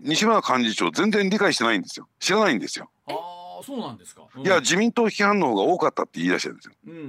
[0.00, 2.08] 西村幹事長全然理解してないんですよ。
[2.20, 2.90] 知らないんですよ。
[3.06, 3.12] あ
[3.60, 4.22] あ、そうなんですか。
[4.36, 6.74] うん、いや自民党批判の方が多かったって言い出してるんですよ。
[6.86, 7.02] うんうんう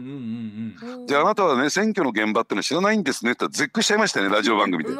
[0.89, 1.07] んうん。
[1.07, 4.89] じゃああなたはね選挙の現場ってのは知らないんですねって絶句しちゃいましたねラジオ番組で。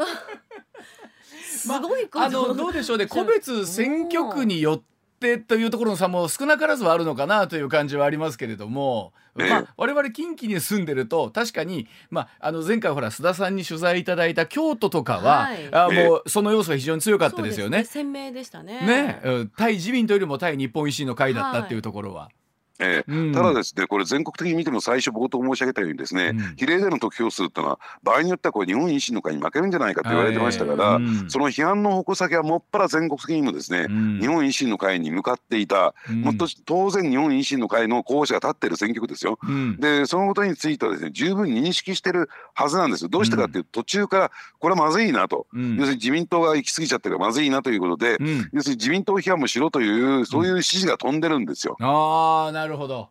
[1.43, 17.79] すごいまあ、あのどうでしょうね個別選挙区によってってというところの差も少なからずはあるのかなという感じはありますけれども、まあ、我々近畿に住んでると確かに、まあ、あの前回ほら須田さんに取材いただいた京都とかは、はい、あもうその要素が非常に強かったですよね。
[17.79, 17.83] ね。
[17.83, 19.21] 鮮明でしたね。
[19.23, 22.23] ね、対自民党よりも対日本維新の会だったっていうところは。
[22.25, 22.36] はい
[22.79, 39.39] えー、ただですねこれ全国的に見ても最初冒頭申し上げたようにですね、うん、比例での得票数っていうのは場合によってはこれ日本維新の会に負けるんじゃないかと言われてましたから、うん、その批判の矛先はもっぱら全国的にもですね、うん、日本維新の会に向かっていた、もっと当然日本維新の会の候補者が立っている選挙区ですよ。
[39.79, 43.09] でそのことについてはですね十分認識してるはずなんですよ。
[43.09, 48.17] どうしてかっていうと途中からこれはまずいなと、要するに自民党が行き過ぎちゃってるからまずいなということで、
[48.53, 51.17] 要するに自民党批判もしろというそういう指示が飛ん。
[51.19, 51.75] でるんですよ。
[51.79, 53.09] ああなるほど。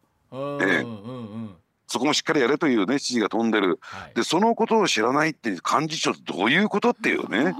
[0.60, 0.84] え
[1.88, 7.54] そこもしっかりやれというね指示が飛んでる、はい、でそのことを知らないって幹事長ってどういうことっていうね。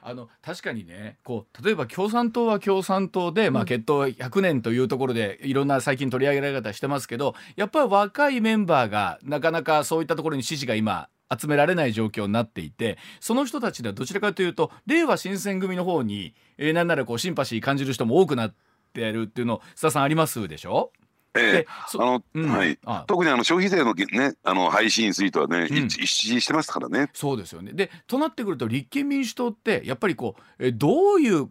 [0.00, 18.67] あの確かにねこう例えば共産党は共産党で、まあ、決闘100年というところでいろんな最近取り上げられ方してますけどやっぱり若いメンバーがなかなかそういったところに支持が今集められない状況になっていてその人たちではどちらかというと令和新選組の方に、えー、なんならこうシンパシー感じる人も多くなって。
[19.06, 20.92] ってるっていうの須田さんありますでしょ？
[21.34, 21.66] ええ。
[21.68, 27.10] あの、うん、はい、あ特にあの消費税のねあの廃止についてはね、うん、一致してますからね。
[27.12, 27.72] そうですよね。
[27.72, 31.48] でとなってくると立憲民主党ってやっぱりこうえどういう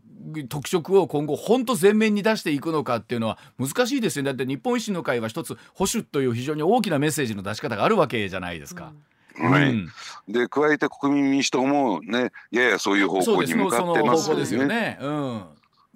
[0.49, 4.31] 特色を今後本当前面に出していくのかっていうのは難しいですよね。
[4.31, 8.87] だって日本維新の会は一つ保守という非常に大きなメッセージの出し方があるわけじゃないですか。
[8.87, 9.03] うん
[9.39, 9.87] はい、うん、
[10.27, 14.97] で加えて国民民主党もねややそういう方向に向かってますよね。
[14.99, 15.43] うん、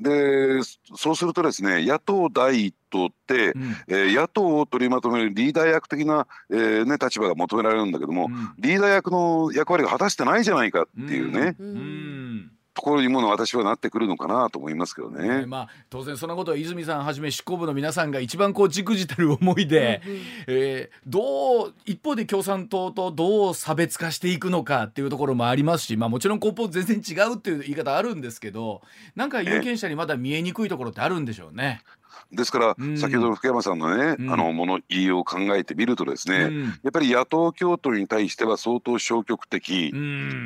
[0.02, 0.64] で
[0.96, 11.56] そうするとですね野党第一党って、うん、えー、野党を取りまとめるリーダー役的な、えーね、立場が求められるんだけども、うん、リーダー役の役割を果たしてないじゃないかっていうね。
[11.58, 15.28] うんところにもの私はなってくるのかなと思いますけどね。
[15.28, 28.82] ねまあ当然そのことは泉さんはじめ執行部の皆さんが一番こうじくじたる思いで、うんうん、えー、どう一方で共産党とどう差別化していくのかっていうところもありますし、まあもちろん根本全然違うっていう言い方あるんですけど、
[29.16, 31.82] なんか有権者にまだ見えにくいところってあるんでしょうね。
[32.34, 39.92] ですから、うん、先ほどの福山さんのね、うん、あの物言いを考えてみるとですね、うん、やっぱり野党共闘に対しては相当消極的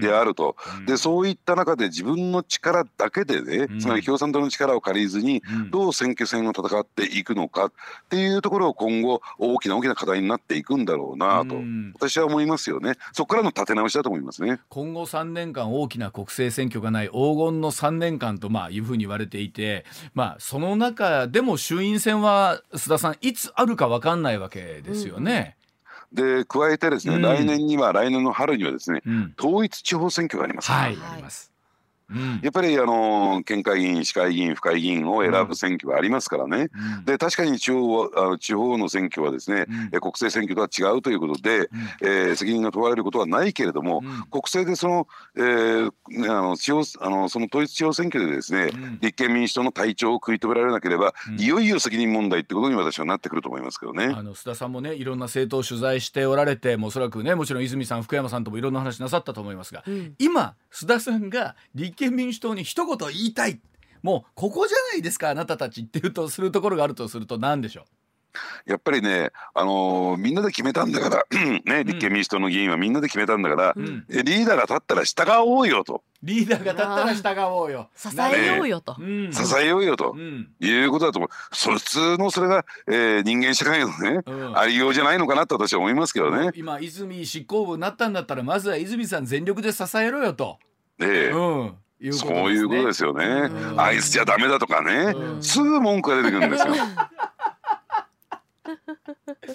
[0.01, 0.55] であると、
[0.87, 7.71] でそういった中で自分の力だけでね、つまり共産党の力を借りずにどう選挙戦を戦っていくのかっ
[8.09, 11.55] ていうところを今後大きな大きな課題になっていくんだろうなと、
[11.95, 12.93] 私は思いますよね。
[13.13, 14.59] そこからの立て直しだと思いますね。
[14.69, 25.57] 今後3年間大きな国政選挙がない黄金の3年間とまあいうふうに言われていて、まあ、その中でも衆院選は須田さんいつあるか分かんないわけですよね。
[26.13, 30.71] で加えてですね、うん、来年には来年の春にはですね、うん、統一地方選挙があります。
[30.71, 31.51] はい、あります。
[32.09, 41.67] うん、やっぱりあの県会議員市会議員府会議員を選ぶ選挙がありますからね、うん、で確かに地方あ地方の選挙はですね、うん、国政選挙とは違うということで、うん、
[42.01, 45.91] えー、責任が問われることはないけれども、国政でその,、えー、
[46.31, 54.05] あの地方あのその統一地方選挙でですね、立憲民主党の体調を食い止められなければ、いよいよ責任問題ってことに私はなってくると思いますけどね。
[54.05, 59.83] あの須田さんもねいろんな政党を取材しておられてもおそらくねもちろん泉さん福山さんともいろんな話なさったと思いますが、
[60.19, 63.59] 今須田さんが立憲民主党に一言言いたい
[64.03, 67.85] もうここじゃないですかあなたたちっていうとするところがあるとすると何でしょう？
[68.65, 71.25] やっぱりね、あのー、みんなで決めたんだから
[71.63, 76.03] ね、立憲民主党の議員はみんなで決めたんだから、うん、リーダーが立ったら従おうよと。
[76.21, 77.89] リーダーが立ったら従おうよ。
[77.95, 78.97] 支えようよと。
[78.99, 81.55] ね、支えようよと、うん、いうことだと思う。
[81.55, 86.51] そ普通のそれが、えー、人間社会のね、うん、ありようじゃないのかなと私は思いますけどね。
[86.55, 90.59] 今泉執行部になったんだったらまずは泉さん全力で支えろよと。
[90.99, 93.49] ええうんうそういうことですよね。
[93.77, 96.73] あいつじゃダメだとかね、すぐ文句が出てくるんですよ。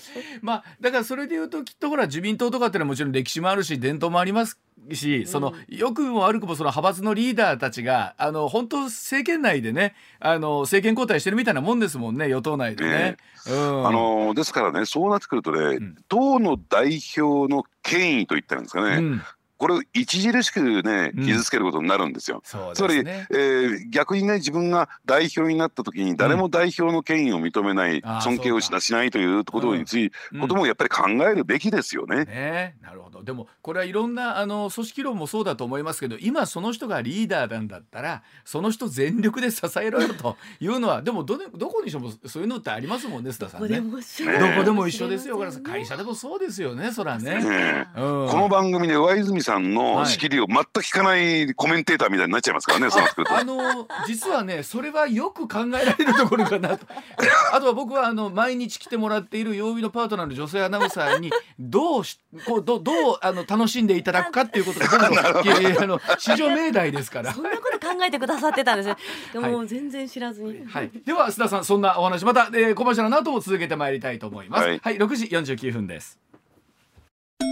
[0.42, 4.61] まあだからそれでいうときっとほら自民党とかっていうのはもちろん歴史もあるし伝統もあります
[4.92, 13.16] し、そのよくも悪くもその派閥のリーダーたちがあの本当政権内でねあの政権交代してるみたいなもんですもんね与党内でね。
[13.48, 19.22] うん、あのですからねそうなってくるとね、うん、党の代表の権威といったんですかね、うん、
[19.61, 22.38] これを著しくね傷つけることになるんですよ。
[22.38, 32.25] うん、つまり、えー、逆にね自分が代表になった時に誰も代表の権威を認めない、うん、尊敬をししないということについて、うん、こともやっぱり考えるべきですよね。
[32.25, 33.23] ねなるほど。
[33.23, 43.79] でもこれはいろんなあの組織論もそうだと思いますけど今その人がリーダーなんだったらその人全力で支えろよというのは でもどどこにしてもそういうのってありますもんね須田さんね。
[43.79, 45.38] どこでも一緒ですよ。
[45.62, 47.44] 会社でもそうですよねそらね。
[47.44, 56.86] ねこの番組で上泉さんの仕切りを全く聞かないコメンテーターみたいになっちゃいますからね、そうあの実はねそれはよく考えられるところかなと。
[57.52, 64.86] あとは僕はあの毎日来てもらっている曜日のパートナーの女性アナウンサーにどうしこうどどうあの楽しんでいただくかっていうことが
[65.34, 67.32] 僕のあの市場命題ですから。
[67.32, 68.96] そんなこと考えてくださってたんですよ
[69.32, 74.64] でも、 はい、全然知らずに、はい、では須田さんそんなお話また、えー、小林の後も続けてまいりたいと思います。
[74.68, 76.18] はい、はい、6時49分です。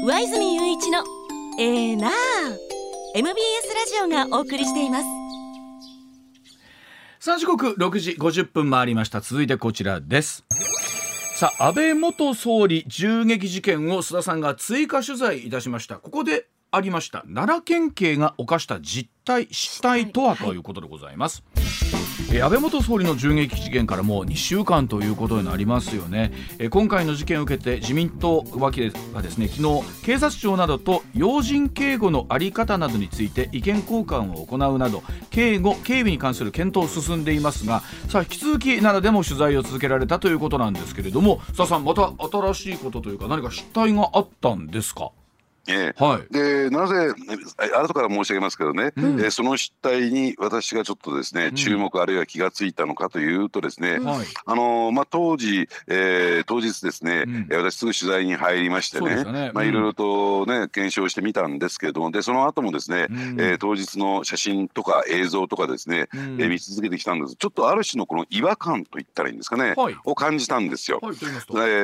[0.04, 1.27] 上泉雄一の
[1.61, 2.09] えー、な
[3.16, 3.35] MBS
[3.75, 5.05] ラジオがお送りしています。
[7.18, 9.21] さあ時刻6時50分回りました。
[9.21, 10.44] 続いてこちらです。
[11.35, 15.97] さあ安倍元総理銃撃事件を須田さんが追加取材いたしました。
[15.97, 21.42] ここでありました奈良県警が犯した実態失態とはということでございます、
[22.30, 42.12] え安倍元総理の銃撃事件からもう2週間ということになりますよね、え今回の事件を受けて自民党脇がですね昨日警察庁などと要人警護の在り方などについて意見交換を行うなど警護警備に関する検討を進んでいますがさあ引き続き奈良でも取材を続けられたということなんですけれども佐さんまた
[42.52, 45.12] 新しいことというか何か失態があったんですか？
[45.68, 47.14] えーはい、でなぜ
[47.76, 67.37] 後から申し上げますけどね、うん、えー、その失態に私がちょっとですね、うん、注目あるいは気がついたのかというとですね、うん、あのまあ、当時、えー、当日ですね、うん、私すぐ取材に入りましてね、ね、まあ、いろいろとね検証してみたんですけれどもでその後もですね、うん、えー、当日の写真とか映像とかですね、うん、えー、見続けてきたんです。
[67.37, 71.22] ちょっとある種のこの違和感といったらいいんですかね、はい、を感じたんですよ、はい、え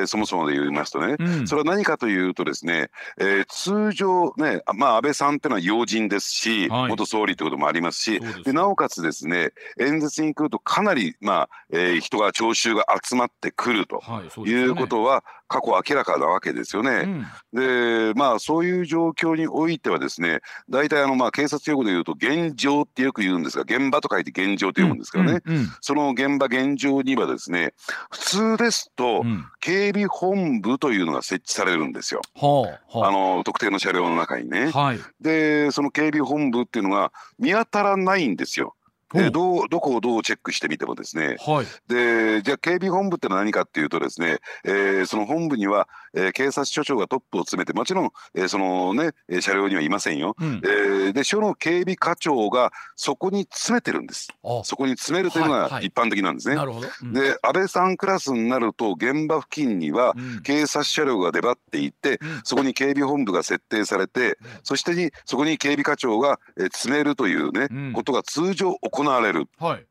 [0.03, 1.17] ー、そもそもで言いますとね、
[1.47, 3.45] それは何かというとですね、えー、
[3.75, 14.01] 通常ね、まあ、安倍さんっていうのは要人ですし、はい、元総理ってこともありますしでなおかつですね演説に来るとかなり、まあえー、人が聴衆が集まってくると
[14.47, 17.25] いうことは、過去明らかなわけですよね。
[17.53, 27.75] うん、でまあそういう状況においてはですね大体あのまあ警察用語で言うと現状ってよく言うんですが現場と書いて現状と読むんですからね、うんうん、その現場現状にはですね
[28.11, 29.25] 普通ですと、
[29.61, 32.21] 警備本部というのが設置されるんですよ。
[32.37, 34.71] あの特定の車両の中にね。
[34.71, 38.75] はい、でその警備本部っていうのが見当たらないんですよ。
[39.13, 54.29] でどどこをどうチェックしてみてもですね、はい、でじゃあ警備本部ってのは何かっていうとですね、えー、その本部には、えー、警察署長がトップを詰めてもちろん、えー、そのね車両にはいませんよ、うん、えー、で署の警備課長がそこに詰めてるんです。
[54.65, 69.47] そこに詰めるというのが一般的なんですね、はいはいうん、で安倍さんクラスになると現場付近には警察車両が出張っていて、うん、そこに警備本部が設定されて、そしてにそこに警備課長が、えー、詰めるというね、ことが通常行われる。
[69.59, 69.87] はい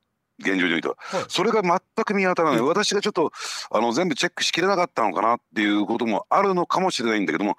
[0.49, 1.25] 現状においては、はい。
[1.27, 3.32] それが全く見当たらない、私がちょっと
[3.71, 7.58] あの全部チェックしきれなかったのかなっていうこともあるのかもしれないんだけども、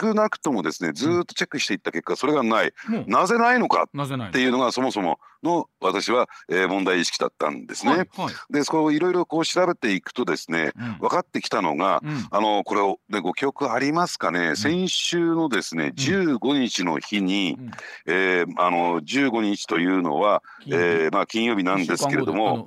[0.00, 2.72] 少なくともですねずーっとチェックしていった結果それがない、
[3.06, 7.90] なぜないのかなぜないっていうのがそもそもの私は、えー問題意識だったんですね。
[7.92, 8.34] はいはい。
[8.50, 10.98] でそこをいろいろこう調べていくとですねうん。
[10.98, 12.26] 分かってきたのが、うん。
[12.30, 17.70] あのこれを、ね、ご記憶ありますかね、先週のですね15日の日に、うん。
[18.06, 20.84] えーあの15日というのは、金曜日。
[20.84, 22.66] えーまあ、金曜日なんですけれども、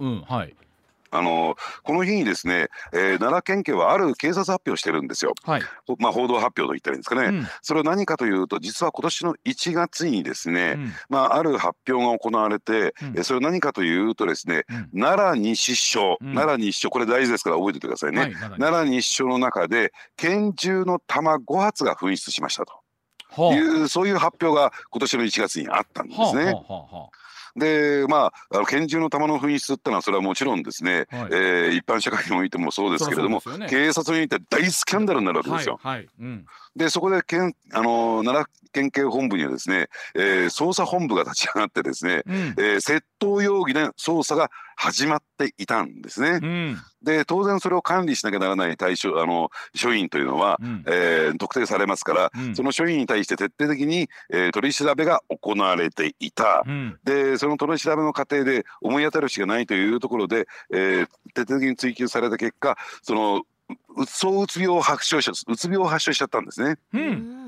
[1.11, 7.27] あのこの日にですね、えー奈良県警はある警察発表をしてるんですよ、はい、ほまあ、報道発表と言ったらいいんですかね。
[7.27, 7.47] うん。
[7.61, 10.93] それは何かというと実は今年の1月にですね、うん。
[11.09, 13.07] まあ、ある発表が行われて、うん。
[13.17, 15.01] えーそれは何かというとですね、うん。
[15.01, 16.33] 奈良西署、うん。
[16.33, 22.73] 奈良西署これ大事ですから覚えておいてくださいね、はい奈良西署の中で拳銃の弾5発が紛失しましたと。
[23.29, 23.55] はあ。
[23.55, 26.25] いうそういう発表が今年の1月にあったんですね。
[26.25, 27.09] はあはあはあは
[27.55, 31.27] でまああの拳銃の弾の紛失ってのはそれはもちろんですね、はい。
[31.31, 33.67] えー一般社会においてもそうですけれども、ね。
[33.69, 35.79] 警察において大スキャンダルになるわけですよ。
[35.81, 36.09] はいはい。
[36.19, 36.45] うん
[36.75, 42.33] でそこで県あの奈良県警本部にはですね、えー捜査本部が立ち上がってですね、うん。
[42.33, 46.39] えー窃盗容疑で捜査が始まっていたんですね。
[46.41, 46.77] うん。
[47.03, 50.83] で当然それを管理しなきゃならない対象あの署員というのは、うん。
[50.87, 52.55] えー特定されますから、うん。
[52.55, 56.63] その署員に対して徹底的に、えー取り調べが行われていた。
[56.65, 56.97] うん。
[57.03, 63.43] でその取り調べの過程で思い当たるしがないというところで、えー徹底的に追及された結果その
[63.97, 66.77] うそううつ病を発症しうつ病を発症しちゃったんですね。
[66.93, 67.01] うん。
[67.01, 67.03] う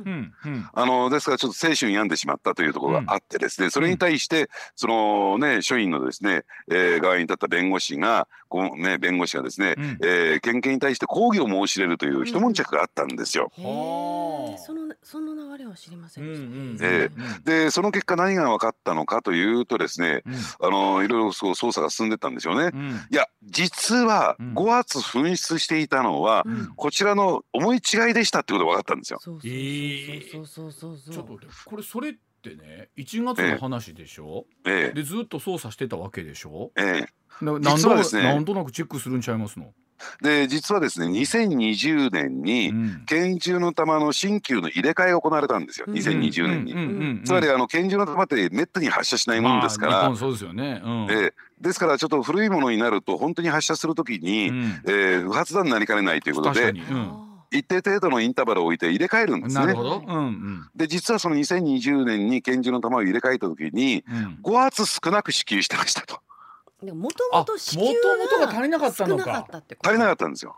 [0.09, 0.33] ん。
[0.45, 0.69] うん。
[0.73, 9.97] あのですからちょっと精神病んでしまったというところがあってですね、それに対してそのね署員のですね、えー側に立った弁護士がこうね弁護士がですね、うん。
[10.03, 13.51] えー県警に対して抗議を申し入れるという一悶着があったんですよ。
[13.57, 20.23] へえはあそのその流れは知りませうんんでした、うんうんでその結果何が分かったのかというとですね
[20.61, 22.71] あのいろいろそう捜査が進んでったんですよね。
[22.73, 22.95] うんうん。
[23.09, 24.53] いや実はうん。
[24.53, 26.73] 5発紛失していたのは、うん。
[26.75, 29.19] こちらの思い違いでしたってことが分かったんですよ。
[29.21, 30.71] そうそうええそうそう。
[30.71, 34.45] そうそうちょっとこれそれってね1月の話でしょ？
[34.65, 34.93] ええ。
[34.93, 36.71] でずっと捜査してたわけでしょ？
[36.75, 37.07] ええ。
[37.41, 39.73] なんとなくチェックするんちゃいますの？
[40.21, 45.95] で実はですね2020年に、うん拳銃の弾の新旧の入れ替えが行われたんですよ、うん。
[45.95, 46.73] 2020年に。
[46.73, 46.89] うんうんう
[47.19, 50.81] んつまりあの拳銃の弾ってめったに発射しないもんですから、まあそうですよね。
[50.83, 51.07] うん。
[51.11, 51.33] ええ。
[51.61, 54.81] ですからちょっと古いものになると本当に発射するときに、うん。
[54.85, 56.73] えー不発弾になりかねないということで
[57.51, 59.65] 一定程度のインターバルを置いて入れ替えるんですね。
[59.65, 59.83] なるほ。
[59.83, 60.03] ど。
[60.05, 60.69] うんうん。
[60.75, 64.39] で実はその2020年に拳銃の弾を入れ替えたときにうん。
[64.43, 66.19] 5発少なく支給してましたと
[66.83, 67.83] でもともと支給
[68.39, 69.47] が足りなかったのか。
[69.83, 70.57] 足りなかったんですよ。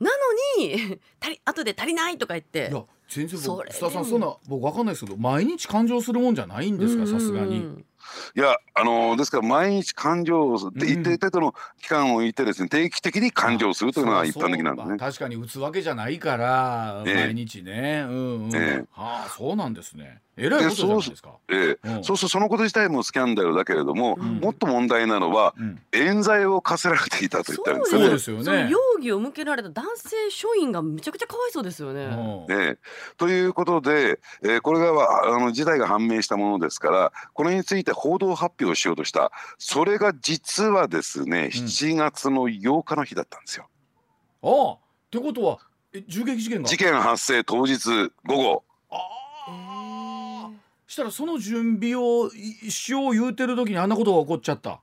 [0.00, 0.10] な
[0.58, 2.68] のに足り後で足りないとか言って。
[2.70, 7.58] いや全然それで僕スタさんそんな僕わかんないですけど毎日感情するもんじゃないんですかさすがに。
[7.58, 7.84] うん
[8.36, 10.92] いやあのですから毎日感情をでうん。
[10.92, 14.90] 一定程度の期間を置いてですね定期的に感情するというのが一般的なんですね。
[14.90, 15.06] そうか。
[15.06, 17.14] 確かに打つわけじゃないから、ええ。
[17.26, 18.04] 毎日ね。
[18.08, 18.84] うんうん、ええ。
[18.92, 20.20] はあそうなんですね。
[20.38, 21.30] えらいことじゃないですか。
[21.50, 21.88] ええ。
[21.96, 22.04] うん。
[22.04, 24.38] そうするとそのこと自体もスキャンダルだけれども、うん。
[24.38, 25.80] もっと問題なのはうん。
[25.92, 28.12] 冤罪を課せられていたと言ったんですそうよね。
[28.12, 28.44] ですよね。
[28.44, 32.46] その容疑を向けられた男性署員がめちゃくちゃかわいそうですよね。
[32.48, 32.78] え
[33.18, 39.30] ということで、えーこれがあの事態が判明したものですからこれについて報道発表をしようとした。
[39.58, 43.68] それが実はですね7月の8日の日だったんですよ。
[44.42, 44.78] ああっ
[45.10, 45.58] てことは
[45.92, 46.68] え銃撃事件が？
[46.68, 47.78] 事件発生当日
[48.26, 48.64] 午後。
[48.90, 48.98] あえ
[49.48, 50.50] あ。
[50.50, 50.52] ー
[50.86, 54.81] したらその準備をいしよう言うてる時にあんなことが起こっちゃった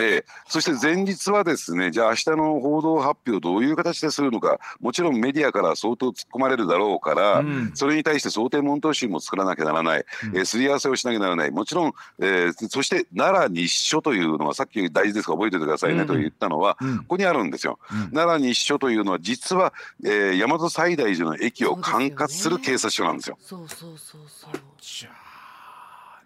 [0.00, 0.24] ええ。
[0.48, 7.72] そして前日はですねじゃあ明日の報道発表どういう形でするのかもちろんメディアから相当突っ込まれるだろうから、うん。
[7.74, 10.36] それに対して想定問答集も作らなきゃならない、うん。
[10.36, 11.50] えーすり合わせをしなきゃならない。
[11.50, 16.06] もちろん、えーそして奈良日署というのはさっき大事ですから覚えておいてくださいね、うん。
[16.06, 16.98] と言ったのはうん。
[16.98, 17.80] ここにあるんですよ。
[17.90, 18.10] うん。
[18.12, 19.72] 奈良日署というのは実は、
[20.04, 23.36] えー、大和西大寺の駅を管轄する警察署なんですよ。
[23.40, 24.50] そうそうそうそう。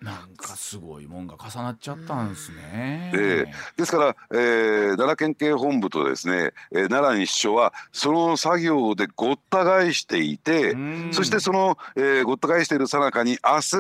[0.03, 3.13] なんかすごいもんが重なっちゃったんですね。
[3.15, 3.47] え
[3.77, 11.11] ですから、えー奈良県警本部とですね、えー奈良日署はその作業でごった返していて、うん。
[11.13, 13.77] そしてその、えーごった返している最中に明日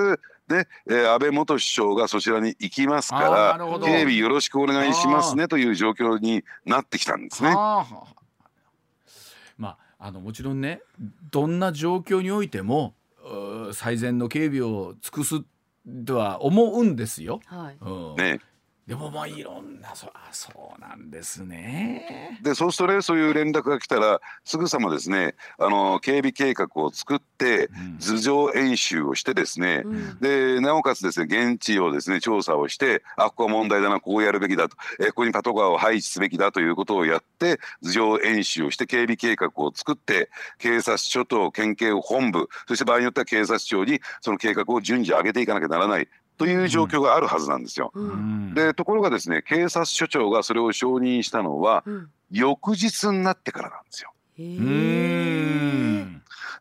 [0.55, 7.53] ね、えー安倍元首相がそちらに行きますから警備よろしくお願いしますねという状況になってきたんですね。
[7.53, 7.87] ま
[9.71, 10.83] ああのもちろんね
[11.31, 12.95] どんな状況においても
[13.73, 15.43] 最善の警備を尽くす
[16.07, 17.41] とは思うんですよ。
[17.47, 17.77] はい。
[17.81, 18.41] うんね
[18.87, 22.41] でもまあいろんなそあそうなんですね。
[22.43, 27.99] でそうするとねそういう連絡が来たらすぐさまですねあの警備計画を作ってうん。
[27.99, 30.19] 頭上演習をしてですね、うん。
[30.19, 40.29] でなおかつですね現地をですね調査をしてあここは問題だなこうやるべきだと、えここにパトカーを配置すべきだということをやって頭上演習をして警備計画を作って
[40.59, 46.09] 警察署と県警本部そして場合によっては警察庁にその計画を順次上げていかなきゃならない
[46.45, 47.91] という状況があるはずなんですよ。
[47.95, 48.51] ううん。
[48.51, 48.55] ん。
[48.55, 52.11] でところがですね警察署長がそれを承認したのはうん。
[52.31, 54.13] 翌日になってからなんですよ。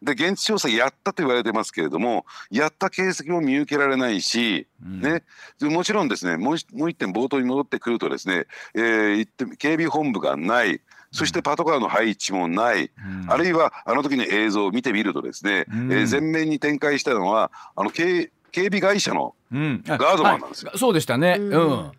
[0.04, 5.24] で現地調査やったと言われてますけれどもやった形跡も見受けられないし、ね、
[5.60, 13.26] でもちろんですねもう一もう一点冒頭に戻ってくるとですね、えー言って警備本部がないそしてパトカーの配置もない、うん。
[13.30, 15.92] あるいはあの時の映像を見てみるとですね、うん。
[15.92, 19.84] えー前面に展開したのはあの警警備会社のうん。
[19.86, 20.70] ガードマンなんですよ。
[20.70, 20.80] はい。
[20.80, 21.38] そうでしたね。
[21.40, 21.92] ううん。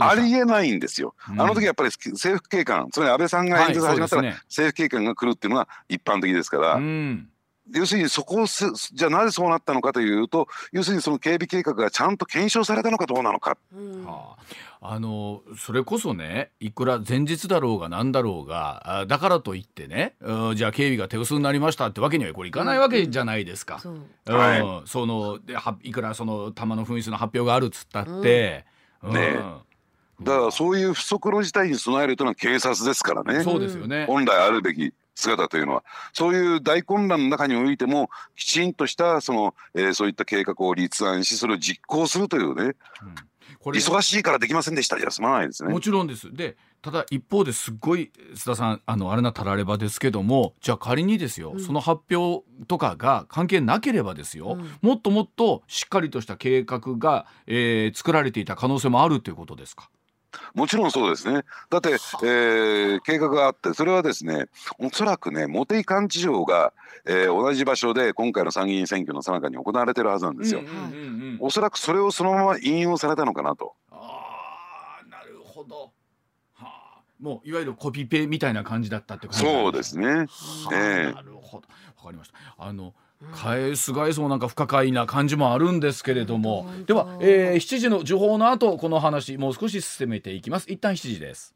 [0.00, 1.14] ありえないんですよ。
[1.30, 1.40] うん。
[1.40, 7.28] あの時やっぱり政府警官つまり安倍さんが演説始まったら、政府警官が来るっていうのが一般的ですから、うん。
[7.74, 13.56] 要するにそこをすじゃあなぜそうなったのかというと要するにその警備計画がちゃんと検証されたのかどうなのか。
[13.74, 14.04] うん。
[14.04, 14.36] は
[14.80, 23.78] あ、あのそれこそねいくら前日だろうが何だろうがあだからといってねうんじゃあ警備が手薄になりましたってわけにはこれいかないわけじゃないですか。
[23.80, 23.94] そう。
[23.94, 23.96] う
[24.32, 28.64] んはそのではいくらその玉の紛失の発表があるっつったって、
[29.02, 29.14] うん。
[29.14, 29.38] ね
[30.20, 33.44] だからそういう不測の事態に備えるというのは警察ですからね。
[33.44, 34.04] そうですよね。
[34.06, 42.74] 本来あるべき姿というのはそういう大混乱の中においてもきちんとしたその、えーそういった計画を立案しそれを実行するというねうん
[43.60, 45.80] これ忙しいからできませんでしたじゃ済まないですねも。
[45.80, 46.32] ちろんです。
[46.32, 59.88] でただ一方ですっごい須田さんあのあれなたらればですけどもじゃあ仮にですよ、うんその発表とかが関係なければですよ、うんもっともっとしっかりとした計画が、えー作られていた可能性もあるということですか？
[60.54, 61.42] もちろんそうですね。
[61.70, 64.46] だって、えー計画があってそれはですね
[64.78, 66.72] おそらくね茂木幹事長が、
[67.06, 70.62] えー同じ場所で今回の参議院選挙の最中に行われてるはずなんですよ。
[71.40, 73.74] おそらくそれをそのまま引用されたのかなと。
[73.90, 75.92] あーなるほど。
[76.54, 76.66] は
[76.98, 80.06] あ、もういわゆるコピペみたいな感じだったって感じなんそうですね。
[80.06, 80.26] は
[80.70, 81.68] あええなるほど。
[81.96, 82.36] わかりました。
[82.58, 82.94] あの
[83.32, 86.70] 返す返そうなんか不可解な感じもあるんですけれども。
[86.86, 90.70] では、えー、7時の時報の後この話もう少し進めていきます。
[90.70, 91.54] 一旦7時です。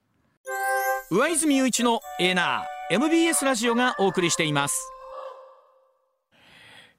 [1.10, 2.94] 上泉雄一のエナー。
[2.94, 4.92] MBS ラジオがお送りしています。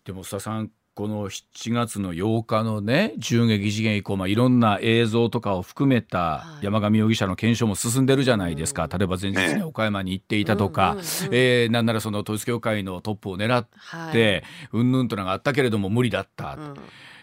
[0.05, 6.65] でも須田さんこの7月の8日のね銃撃事件以降、まあ、いろんな映像とかを含めたはい。
[6.65, 14.13] 山上容疑者の検証も進んでるじゃないですか、例えば前日にね岡山に行っていたとか、うんうんうんえーなんならその統一教会のトップを狙っはい。
[14.13, 16.73] て、うんぬんとのがあったけれども無理だった、うん。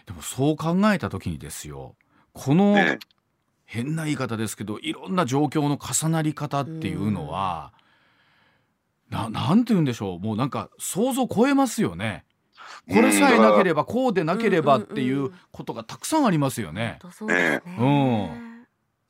[0.05, 1.95] でもそう考えた時にですよ
[2.33, 2.99] このね
[3.63, 7.71] 変な言い方ですけどいろんな状況の重なり方っていうのは、
[9.09, 10.19] ななんて言うんでしょう。
[10.19, 12.25] もうなんか想像超えますよね。
[12.89, 16.99] これさえなければこうでなければっていうことがたくさんありますよね。
[17.03, 17.61] うですね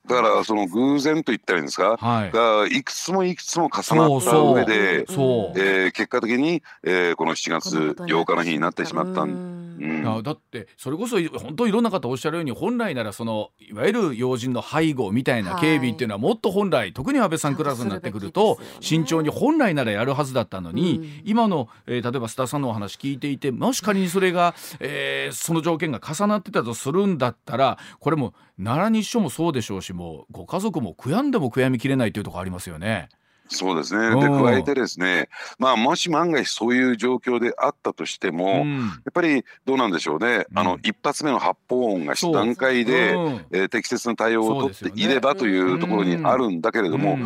[0.08, 1.96] だからその偶然と言ったらいいんですか？
[1.96, 2.32] はい。
[2.32, 5.60] がいくつもいくつも重なった上で、そう。
[5.60, 10.08] えー結果的に、えーこの7月8日の日になってしまったんんうん。
[10.08, 21.22] あだってそれこそい本当いろんな方おっしゃるように本来ならそのいわゆる要人の背後みたいな警備っていうのはもっと本来特に安倍さんクラスになってくると慎重に本来ならやるはずだったのに、うん。
[21.26, 33.10] 今の、えー例えば須田さんのお話聞いていてもし仮にそれが、えーその条件が重なってたとするんだったらこれも奈良日署もそうでしょうしもうご家族も悔やんでも悔やみきれないというところありますよね。
[33.56, 34.10] そうですね。
[34.20, 35.30] でうん加えてですね、
[35.60, 40.46] まあもし万が一そういう状況であったとしても、うんやっぱりどうなんでしょうね。
[40.52, 47.18] うんあの一発目の発砲音がした段階で、うんえー適切な対応を取っていればというところにあるんだけれども、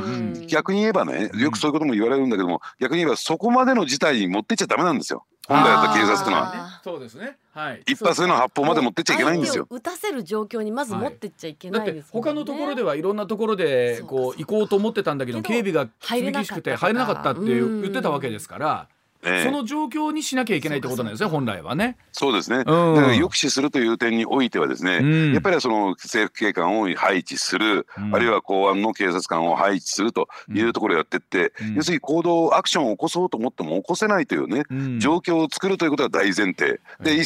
[0.47, 5.25] 逆に言えばね、よくそういうことも言われるんだけども、逆に言えばそこまでの事態に持ってっちゃダメなんですよ。
[5.47, 6.51] 本来だったら警察ってのは。
[6.55, 7.37] あそうですね。
[7.55, 7.81] はい。
[7.87, 9.65] 一発目の発砲まで持ってっちゃいけないんですよ。
[9.69, 12.29] 相手を打たせる状況にまず持ってっちゃいけだってないですもんね。
[12.31, 18.89] 他のところではいろんなところでこう行こうと思ってたんだけど警備が厳しくて入れなかったって言ってたわけですから、
[19.25, 19.43] ええ。
[19.43, 21.97] その状況にしなきゃいけないってことなんですね本来はね。
[22.11, 22.63] そうですね。
[22.63, 22.95] だうん。
[22.95, 25.33] から抑止するという点においてはですね、うん。
[25.33, 28.15] やっぱりその政府警官を配置する、うん。
[28.15, 31.73] あるいは公安の警察官を配置するというところをやってって、うん。
[31.75, 34.99] 要するに行動アクションを起こそうと思っても起こせないというね、うん。
[34.99, 36.79] 状況を作るということが大前提。
[37.01, 37.23] でい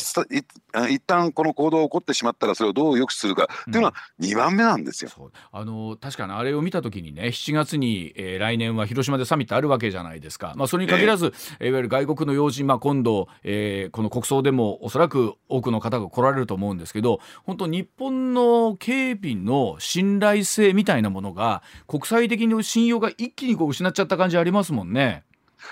[0.74, 5.12] あ一旦この行動が起こってしまったらそれをどう抑止するかっていうのは2番目なんですよ。
[5.52, 25.24] あの確かにあれを見た時にね7月に、えー来年は広島でサミットあるわけじゃないですか、まあ、それに限らず、えーいわゆる外国の要人、まあ、今度、えー、この国葬でもおそらく多くの方が来られると思うんですけど本当日本の警備の信頼性みたいなものが国際的に信用が一気にこう失っちゃった感じありますもんね。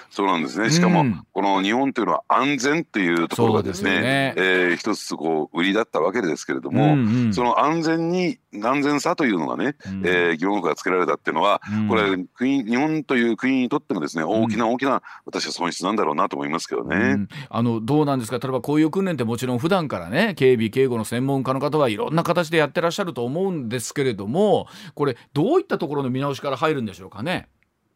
[0.09, 0.69] そうなんですね。
[0.69, 16.95] しかも、うん、この日本というのは安全というところがですね、ねえー、一つこう売りだったわけですけれども、うんうん、その安全に安全さというのがね、うん、えー、疑問符がつけられたっていうのは、うん、これ国日本という国にとってもですね大きな大きな私は損失なんだろうなと思いますけどね。
[16.95, 18.39] うん、あのどうなんですか？
[18.39, 27.47] 例えばこういう訓練ってもちろん普段からね警備警護の専門家の方はいろんな形でやってらっしゃると思うんですけれどもこれどういったところの見直しから入るんでしょうかね？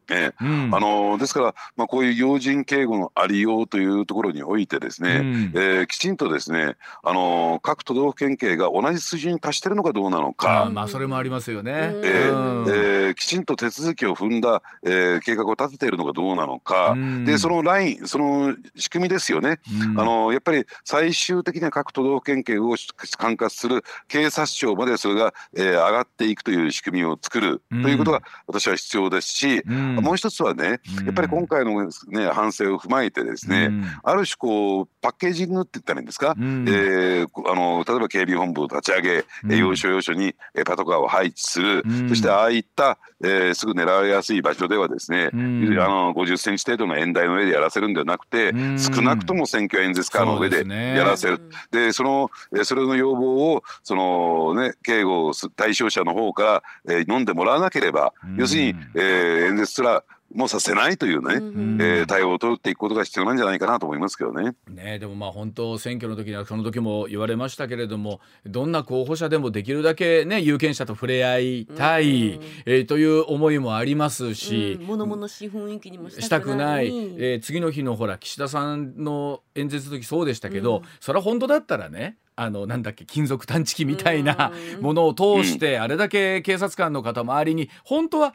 [0.10, 19.60] ね、うん、あのですから、まあ、こういう要人警護のありようというところにおいてですね、うん、えー、きちんとですねあの各都道府県警が同じ水準に達しているのかどうなのか、まあ、それもありますよね、えー、えー、きちんと手続きを踏んだ、えー、計画を立てているのかどうなのか、うん、でそのラインその仕組みですよね、
[19.98, 22.76] あのやっぱり最終的には各都道府県警を
[23.18, 29.64] 管轄する警察庁までそれが、えー、上がっていくという仕組みを作るということが私は必要ですし、
[30.02, 33.72] もう一つはね、やっぱり今回の、ね、反省を踏まえてですね、
[34.04, 40.36] ある種こうパッケージングって言ったらいいんですか、うん、えー、あの例えば警備本部を立ち上げ、うん、要所要所に
[40.66, 51.42] パトカーを配置する、うん、そしてああいった、えー、すぐ狙われやすい場所ではですね、うん、あの50センチ程度の演台の上でやらせるんではなくて、少なくとも選挙演説カーの上でやらせる。
[51.72, 52.30] で、その
[52.64, 60.04] それの要望をそのね警護対象者の方から、えー、飲んでもらわなければ、要するに、えー、演説すら
[60.34, 64.54] もさせないというね、うん、えー、対応を取っていくことが必要なんじゃないかなと思いますけどね。
[64.70, 88.34] ねでもまあ本当選挙の時にはその時も言われましたけれどもどんな候補者でもできるだけね有権者と触れ合いたい、うん、えー、という思いもありますし、うん、物々しい雰囲気にもしたくない、えー、次の日のほら岸田さんの演説の時そうでしたけど、うん、それは本当だったらねあのなんだっけ金属探知機みたいなものを通して、あれだけ警察官の方周りに本当は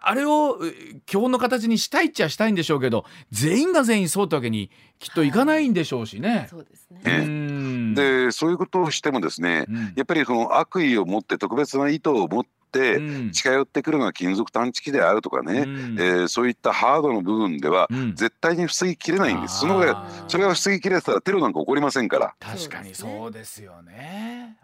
[0.00, 0.58] あれを
[1.06, 6.46] 基本の形にしたいっちゃしたいんでしょうけど全員が全員そうってわけにきっといかないんでしょうしね。
[6.50, 7.94] そうですね。
[7.94, 13.00] でそういうことをしてもですね、うん、やっぱりその悪意を持って特別な意図を持って
[13.32, 19.94] 近寄ってくるのが金属探知機であるとかね、うん、えー、そういったハードの部分では絶対に防ぎきれないんです、その上
[20.26, 22.34] それが防ぎきれたらテロなんか起こりませんから。
[22.40, 24.56] 確かにそうですよね。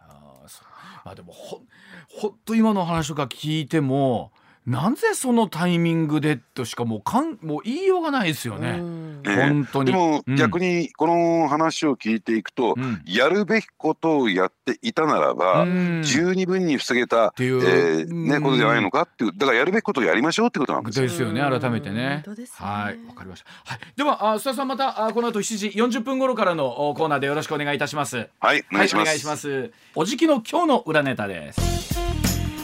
[1.05, 1.63] あでもほ
[2.09, 4.33] ほっと今の話とか聞いても
[4.71, 8.79] なぜそのタイミングでとしかもうかんもう言いようがないですよね。
[9.25, 9.91] 本当に。
[9.91, 21.03] でも逆にこの話を聞いていくと、うん、やるべきことをやっていたならば、うん、十二分に防げた、っていう、えー、ね、ことじゃないのかっていうだからやるべきことをやりましょうってことなんですよ。
[21.03, 22.23] ですよね改めてね。
[22.53, 23.51] はいわかりました。
[23.64, 25.68] はい、ではあ須田さんまたあこの後7時
[25.99, 28.29] 40分頃からのコーナーでよろしくお願いいたします。
[28.39, 28.99] はいお願いします。
[28.99, 29.73] はい、お願いします。
[29.97, 32.10] おじきの今日の裏ネタです。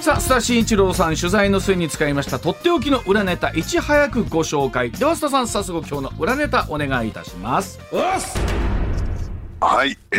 [0.06, 4.92] さあ須田慎一郎さん取材の末に使いましたとっておきの裏ネタいち早くご紹介。
[4.92, 7.80] では須田さん早速今日の裏ネタお願いいたします。
[9.60, 10.16] はい、え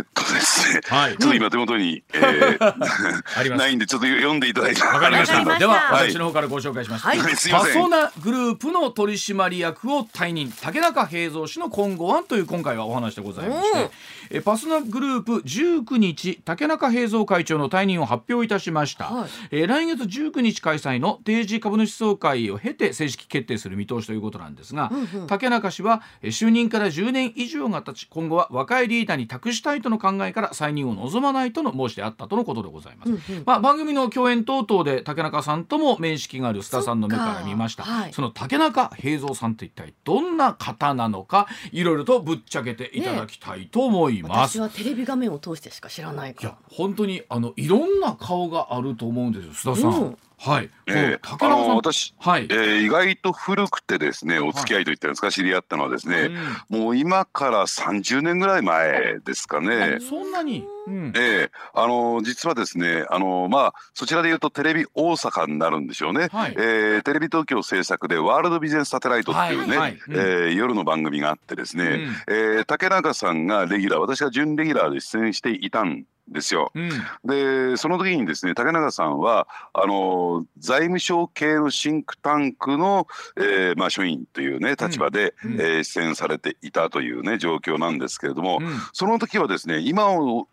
[0.00, 4.82] ー、っとですね、はい、ちょっと今手元に、えー、 ないんでちょっと読んでいただいて。
[4.82, 5.58] わかりました。
[5.58, 10.52] では私の方からご紹介します、はい、パソナグループの取締役を退任。
[10.62, 13.90] 竹中平蔵氏の今後案という今回はお話でございまして
[14.30, 37.84] えパソナグループ19日竹中平蔵会長の退任を発表いたしました、はい、え来月19日開催の定時株主総会を経て正式決定する見通しということなんですが、うんうん、竹中氏は就任から10年以上が経ち今後は若いリーダーに託したいとの考えから再任を望まないとの申し出あったとのことでございます、うんうん、まあ、番組の共演等々で竹中さんとも面識がある須田さんの目から見ました。
[37.84, 50.70] そはい、その竹中平蔵さんと一体どんな方なのかいろいろとぶっちゃけていただきたいと思います、ね、私はテレビ画面を通してしか知らないいや本当にあのいろんな顔があると思うんですよ須田さん、うんはい。
[50.86, 56.30] えー、あの私、はい、えー、意外と古くてですね、お付き合いといったんですか、はい、知り合ったのはですね、
[56.70, 59.98] うん、もう今から30年ぐらい前ですかね。
[60.00, 60.64] そんなに？
[60.86, 66.28] うん、えー、あの実はですね、あのまあそちらで言うとテレビ大阪になるんでしょうね。
[66.32, 76.70] はい、えー、テレビ東京制作でワールドビジネスサテライトっていうね、えー、夜の番組があってですね、うん、えー、竹中さんがレギュラー、私が準レギュラーで出演していたんですよ。
[76.74, 76.90] うん。
[77.24, 83.06] でその時にですね竹中さんはあの財務省系のシンクタンクの、
[83.36, 85.52] えーまあ、署員というね立場で、うん。
[85.54, 88.68] えー出演されていたというね状況なんですけれども、うん。
[88.92, 90.04] その時はですね今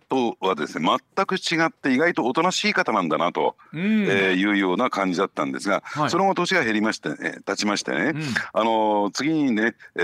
[0.09, 3.81] とはですね全く違って意外とおとなしい方なんだなと、うん。
[3.81, 6.09] えーいうような感じだったんですが、はい。
[6.09, 8.21] その後年が減りましてね経ちましてね、うん。
[8.53, 10.01] あの次にね、え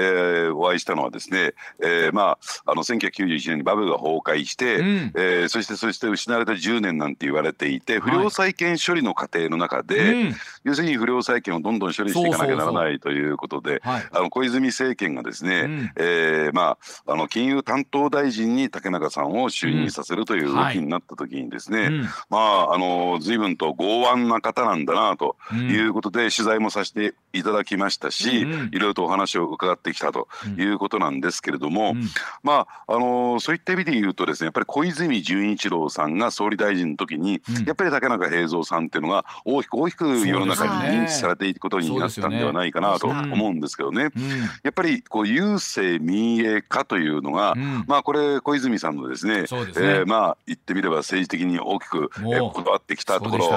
[0.50, 5.12] ーお会いしたのはですね、えーまああの1991年にバブルが崩壊して、うん。
[5.16, 8.12] えーそしてそして失われた10年なんて言われていてはい。
[8.12, 10.36] 不良債権処理の過程の中うで、ん。
[10.64, 14.08] 要するに不良債権をどんどん処理していかなきゃならないということではい。
[14.12, 15.92] あの小泉政権がですね、うん。
[15.98, 22.02] えーまあ、あの金融担当大臣に竹中さんを就任させるという動きになった時にですね、うん。
[22.30, 25.70] まああの随分と剛腕な方なんだなとうん。
[25.70, 32.04] いうことで取材もさせていただきましたし、うんいろいろとお話を伺ってきたということなんですけれども、うん。
[32.44, 37.66] まああのそういった意味で言うとですねやっぱり小泉純一郎さんが総理大臣の時に、うん。
[37.66, 44.10] やっぱり竹中平蔵さんっていうのが大きく大きく世の中に認知されていくことになったんではないかなと思うんですけどね。
[44.16, 44.30] うん。
[44.64, 47.84] やっぱりこう郵政民営化というのが、うん。
[47.88, 49.64] まあこれ小泉さんのですねですね。
[49.76, 53.50] えーまあ言ってみれば政治的に大きく、こだわってきたところ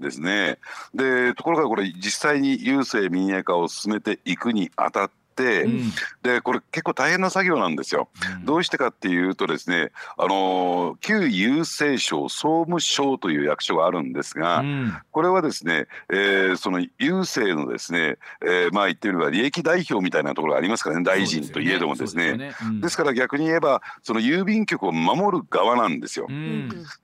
[0.00, 0.58] ですね。
[0.94, 5.90] でところがこれ実際に郵政民営化を進めていくにあたって、うん。
[6.22, 8.08] でこれ結構大変な作業なんですよ。
[8.38, 8.44] うん。
[8.44, 14.94] どうしてかっていうとですね、あのー旧郵政省総務省という役所があるんですが、うん。
[15.10, 22.52] これはですね、えーその郵政のですね、えーまあ言ってみれば利益代表みたいなところがありますからね、大臣といえどもですね。
[22.80, 26.26] ですから逆に言えばその郵便局を守る側なんですよ。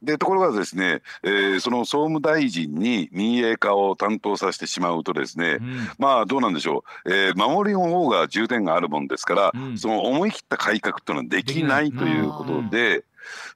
[0.02, 5.88] でところがですね、えーその総務大臣に民営化を担当させてしまうとですね、うん。
[5.98, 9.78] まあどうなんでしょう、えー守りの方が重点があるもんですから、うん。
[9.78, 13.04] その思い切った改革っていうのはできないということで。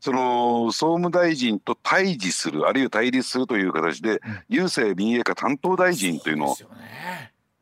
[0.00, 6.56] その総務大臣と対峙するあるいは対立するという形で、郵政民営化担当大臣というのを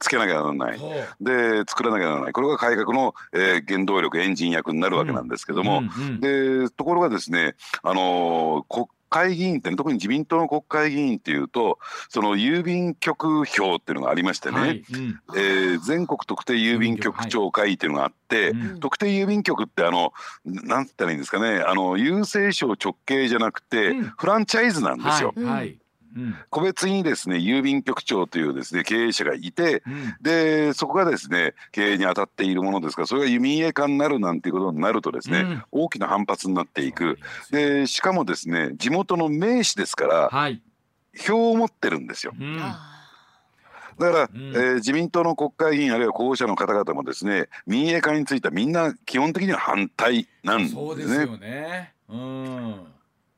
[0.00, 0.80] つけなきゃならない。
[1.20, 2.32] で作らなきゃならない。
[2.32, 5.82] これが改革の、えー原動力エンジン役になるわけなんですけども、
[6.20, 15.20] でところがですね、あのー国会議員って特に自民党の国会議員っていうとその郵便局票っていうのがありましてね、はいうん。
[15.36, 18.80] えー全国特定郵便局長会っていうのがあって、うん。
[18.80, 20.12] 特定郵便局ってあの
[20.44, 21.62] なんて言ったらいいんですかね。
[21.66, 24.04] あの郵政省直系じゃなくて、うん。
[24.04, 25.32] フランチャイズなんですよ。
[25.36, 25.79] はいはい
[26.16, 26.34] うん。
[26.50, 30.14] 個別にですね郵便局長というですね経営者がいてうん。
[30.20, 35.62] でそこがですね経営に当たっているものですからそれが民営化になるなんていうことになるとですね、うん。
[35.70, 37.18] 大きな反発になっていく。
[37.50, 40.62] でしかもですね地元の名士ですからはい。
[41.18, 42.32] 票を持ってるんですよ。
[42.38, 42.58] うん。
[42.60, 42.86] あ
[43.98, 44.52] だから、うん。
[44.54, 50.80] えー自民党の国会議員あるいは候補者の方々もですね民営化についてはみんな基本的には反対なんですね。
[50.80, 51.92] そうですよね。
[52.08, 52.86] うん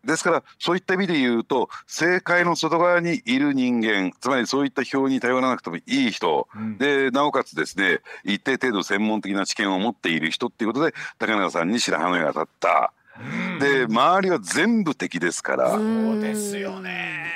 [0.04, 6.78] ですからそういった意味で言うと政界の外側にいる人間つまりそういった票に頼らなくてもいい人うん。
[6.78, 12.92] でなおかつですね一定程度専門的な知見を持っている人っていうことで竹中さんに白羽の矢が立った。
[13.60, 17.30] で周りは全部敵ですから、そうですよね。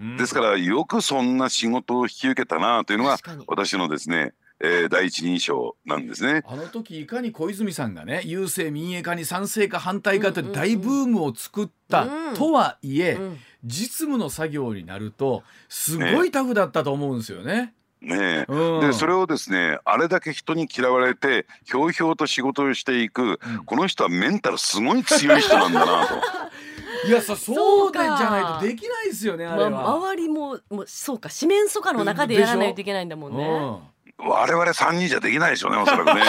[0.00, 3.16] うんですからよくそんな仕事を引き受けたなというのが
[3.46, 6.42] 私のですね、えー第一印象なんですね。
[6.46, 12.34] あの時いかに小泉さんがね郵政民営化に賛成か反対かという大ブームを作ったうん。
[12.34, 13.38] とはいえ、うん。
[13.64, 17.74] 実務の作業になるとすごいタフだったと思うんですよね。
[18.00, 18.46] ねえ。
[18.48, 18.80] うん。
[18.80, 23.64] でそれをですねあれだけ人に嫌われてひょうひょうと仕事をしていく、うん。
[23.66, 26.14] この人はメンタルすごい強い人なんだなと。
[27.06, 29.70] いやさそうでじゃないとできないですよねあれは。
[29.70, 31.28] まあ、周りももうそうか。
[31.28, 33.95] 四面楚歌の中でやらないといけないんだもんね。
[34.18, 36.22] うん我々3人じゃできないでしょうねおそらくね。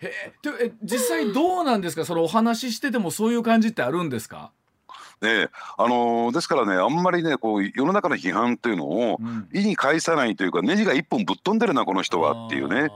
[0.00, 2.04] へ えでえ実際どうなんですか？
[2.04, 4.50] そのお話ししててもそういう感じってあるんですか、
[5.20, 12.88] ねえあのーですからねあんまりねこう世の中の批判というのをうん意に介さないというかネジが一本ぶっ飛んでるなこの人はっていうね。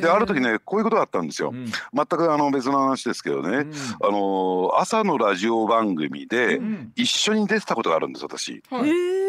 [0.00, 1.50] である時ねこういうことがあったんですよ。
[1.52, 8.52] うん全くあの別の話ですけどね、うんあのー朝のラジオ番組でうん一緒に出てたことがあるんです私。
[8.52, 9.21] へえ。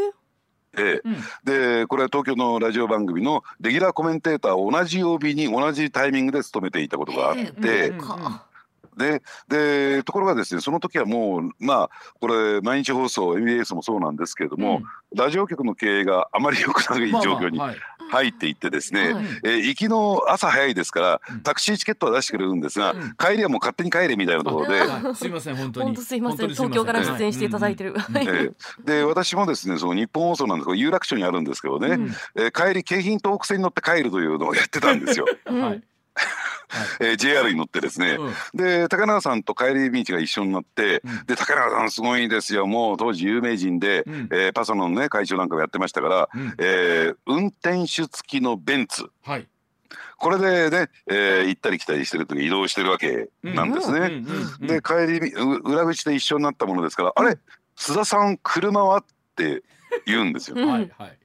[0.77, 1.01] ええ。
[1.03, 1.15] うん。
[1.43, 7.93] でこれは東京のラジオ番組のレギュラーコメンテーターを同じ曜日に同じタイミングで務めていたことがあって、
[8.97, 14.81] ででところがですねその時はもうまあこれ毎日放送 MBS もそうなんですけれども、
[15.15, 17.75] ラジオ局の経営があまり良くないまあまあ状況にはい
[18.13, 19.25] 入っていってですね、はい。
[19.43, 21.41] えー行きの朝早いですからうん。
[21.41, 23.13] タクシーチケットは出してくれるんですが、うん。
[23.17, 24.79] 帰りはもう勝手に帰れみたいなところで。
[24.81, 25.15] はい。
[25.15, 25.85] すいません本当に。
[25.87, 27.93] 本当すいません東京から出演していただいてる。
[27.93, 27.99] る。
[28.09, 28.27] うんうん。
[28.27, 32.11] ええで私もですねその日本放送なんですけど有楽町にあるんですけどね、うん。
[32.35, 35.25] えー帰り京浜東北線に乗って帰るというのをやってたんですよ。
[35.47, 35.83] う んはい
[36.99, 38.33] えー JR に乗ってですね、うん。
[38.57, 41.25] で高永さんと帰り道が一緒になって、うん。
[41.25, 42.65] で高永さんすごいですよ。
[42.67, 44.29] もう当時有名人で、うん。
[44.31, 46.53] えーパソのね会長なんかもやってましたから、うん。
[46.59, 48.09] えー運転手付
[48.39, 49.05] きのベンツ。
[49.23, 49.47] はい。
[50.17, 54.23] これでね、えー行ったり来たりしてる時移動してるわけなんですね。
[54.61, 57.37] で帰りう裏口で一緒になったものですから「あれ
[57.77, 59.05] 須田さん車は?」っ
[59.35, 59.63] て
[60.05, 60.55] 言うんですよ。
[60.61, 60.67] うん。
[60.69, 61.17] はいはい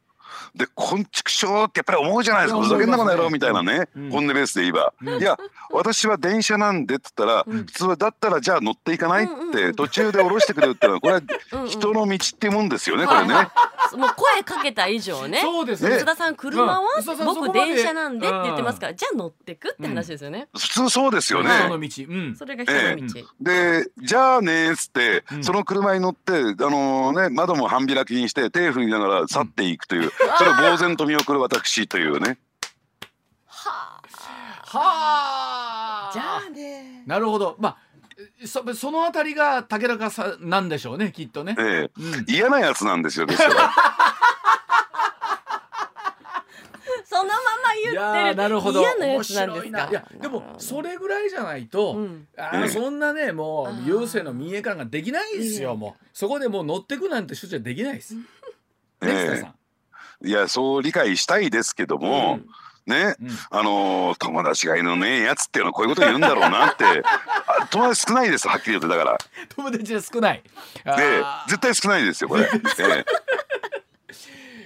[0.55, 2.61] で「こんちくしょう」ってやっぱり思うじゃないですか。
[2.61, 4.11] ふざけんなこの野郎思いみたいなね、うん。
[4.11, 5.21] 本音ベースで言えば「うん。
[5.21, 5.39] いや
[5.71, 7.65] 私は電車なんで」って言ったら、うん。
[7.67, 11.21] 普通はだったらじゃあ乗っていかないって途中で降ろしてくれるってのはこれは
[11.67, 13.35] 人の道っていうもんですよねこれね。
[13.97, 15.41] もう声かけた以上ね。
[15.41, 15.97] そうですね。
[15.97, 16.81] 須田さん車は
[17.25, 20.49] 僕で電車なんでって言ってますからじゃあ乗ってくって話ですよね。
[20.57, 21.51] 普通そうですよね。
[21.51, 22.05] 人の道。
[22.09, 22.37] うん。
[22.37, 23.27] それが人の道。
[23.41, 25.45] でじゃあねっつって、うん。
[25.45, 32.39] その車に乗って、あのね、窓も半開きにして手振りながら去っていくという、それを呆然と見送る私というね。
[33.47, 34.01] は
[34.63, 36.11] はあ。
[36.11, 37.03] あじゃあね。
[37.07, 37.57] なるほど。
[37.59, 37.79] まあ
[38.47, 41.91] そそのあたりが竹中さんなんでしょうねきっとね、ええ。
[41.97, 43.73] うん、嫌なやつなんですよですから
[47.05, 47.39] そのまま
[47.83, 48.35] 言ってる。
[48.35, 48.81] ーなるほど。
[48.81, 49.89] 嫌なやつなんですか？
[49.91, 52.29] いやでもそれぐらいじゃないと、うん。
[52.37, 53.87] あそんなねもうあー。
[54.01, 56.05] 優勢の見え感ができないですよもう。
[56.13, 58.15] そこでもう乗ってくなんて処置はできないです。
[58.15, 58.25] ね
[59.03, 59.55] えさん
[60.25, 62.41] いやそう理解したいですけども、
[62.87, 63.29] ねうん。
[63.51, 66.85] あのー友達がいるのねえやつっていうのはこういうこと言うんだろうなって。
[67.61, 69.19] あ友達少ないですはっきり言ってだから。
[69.55, 70.43] 友達は少ない。
[70.85, 71.49] あでー。
[71.49, 73.05] 絶対少ないですよこれ、 ええ。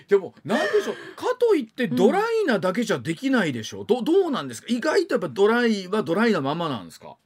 [0.08, 0.94] でもなんでしょう。
[1.16, 3.82] かといってドライなだけじゃできないでしょ。
[3.82, 4.66] う、どどうなんですか？
[4.70, 7.16] 意外とやっぱドライはドライなままなんですか、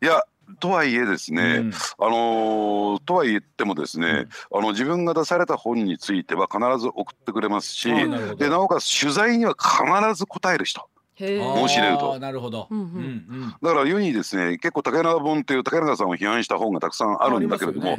[0.00, 0.22] いや
[0.60, 1.72] とはいえですね、うん。
[1.98, 7.88] あのーとは言ってもですね、あの自分が出された本については必ず送ってくれますし
[8.36, 10.88] でなおかつ取材には必ず答える人
[11.26, 12.18] 申し入れると。
[12.18, 12.86] なるほど、うんうん。
[12.86, 17.96] うんだから世にですね結構竹中本という竹中さんを批判した本がたくさんあるんだけれども、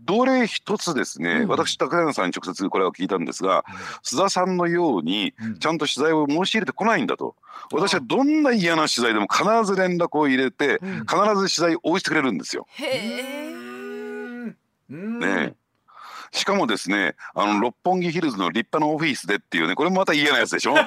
[0.00, 1.48] どれ一つですね、うん。
[1.48, 3.64] 私竹中さんに直接これを聞いたんですが
[4.02, 5.58] 須田さんのようにうん。
[5.58, 7.36] ちゃんと取材を申し入れてこないんだと。
[7.72, 11.00] 私はどんな嫌な取材でも必ず連絡を入れてうん。
[11.00, 12.66] 必ず取材を応じてくれるんですよ。
[14.88, 15.54] ね
[16.30, 20.74] しかもですねあの六本木ヒルズの立派なオフィスでっていうねこれもまた嫌なやつでしょ？
[20.74, 20.82] ね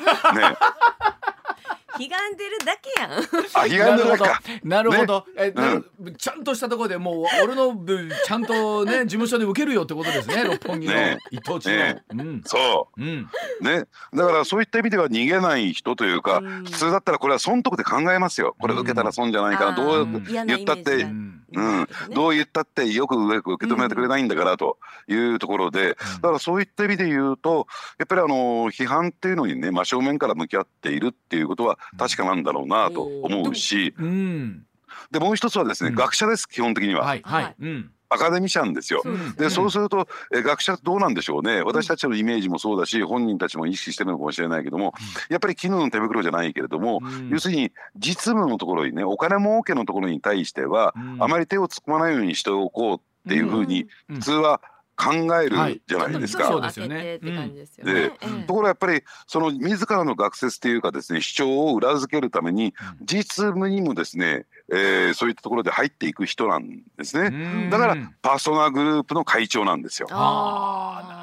[2.00, 3.12] 悲願でるだけやん。
[3.54, 4.42] あ悲願でだか。
[4.64, 5.54] なるほど、え
[6.00, 11.18] うちゃんとしたところでもう俺の分ちゃんとね事務所で受けるよってことですね 六本木のね。
[11.32, 12.04] 一等地の、ね。
[12.10, 12.42] うん。
[12.46, 13.02] そう。
[13.02, 13.86] ね。
[14.14, 16.64] だからそういった意味では逃げない人というかうん。
[16.66, 18.56] 普通だったらこれは損得で考えますよ。
[18.60, 21.08] これ受けたら損じゃないかなどう言ったって
[21.54, 21.80] うん。
[21.80, 24.78] うん、どう言ったってよく受け止めてくれないんだからと
[25.08, 27.68] いうところで、だからそういった意味で言うと
[28.00, 34.66] やっぱりあの批判っていうのにね真正面から向き合っているっていうことは確かなんだろうなと思うし、うん。
[35.12, 35.96] でもう一つはですね、うん。
[35.96, 37.56] 学者です基本的には、はいはい、はい。
[37.60, 39.04] うんアカデミシャンですよ。
[39.38, 41.62] でそうするとえ学者どうなんでしょうね。
[41.62, 44.94] 私たちのイメージもそうだし本人たちも意識してるのかもしれないけども
[45.30, 47.30] やっぱり絹の手袋じゃないけれども、うん。
[47.30, 51.24] 要するに実務のところにねお金儲けのところに対しては、うん。
[51.24, 53.00] あまり手を突っ込まないようにしておこうっ
[53.30, 54.62] ていうふうにうん普通は
[54.96, 55.80] 考えるはい。
[55.86, 56.48] じゃないですか。
[56.48, 57.04] そうそうでね。
[57.04, 58.44] ねって感じですよでねええ。
[58.48, 67.28] ところがやっぱりその自らの学説というかですね主張を裏付けるために実務にもですね、えーそういったところで入っていく人なんですね。
[67.28, 70.08] うんだからパーソナグループの会長なんですよ。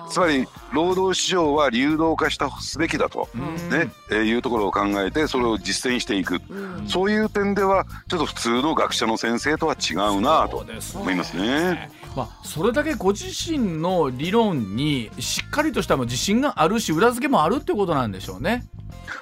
[0.08, 10.64] つまり労働市場は流動化したすべきだと、うんねえーいうところを考えてそれを実践していく、うんそういう点ではちょっと普通の学者の先生とは違うなと
[10.98, 11.90] 思いますね。
[12.16, 18.64] まあ、それだけご自身の理論にしっかりとした自信があるし裏付けもあるってことなんでしょうね。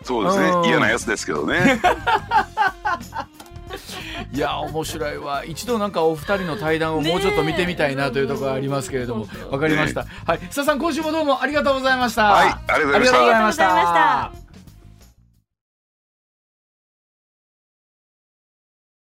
[0.05, 1.81] そうですうんね嫌なやつですけどね。
[4.33, 5.45] いや面白いわ。
[5.45, 9.27] 一度なんかお二人の対談をもうちょっと見てみたいなというところがありますけれども。
[9.51, 10.07] わかりました。
[10.27, 12.25] はい、須田さん今週もどうもありがとうございました。
[12.25, 14.42] はいありがとうございました。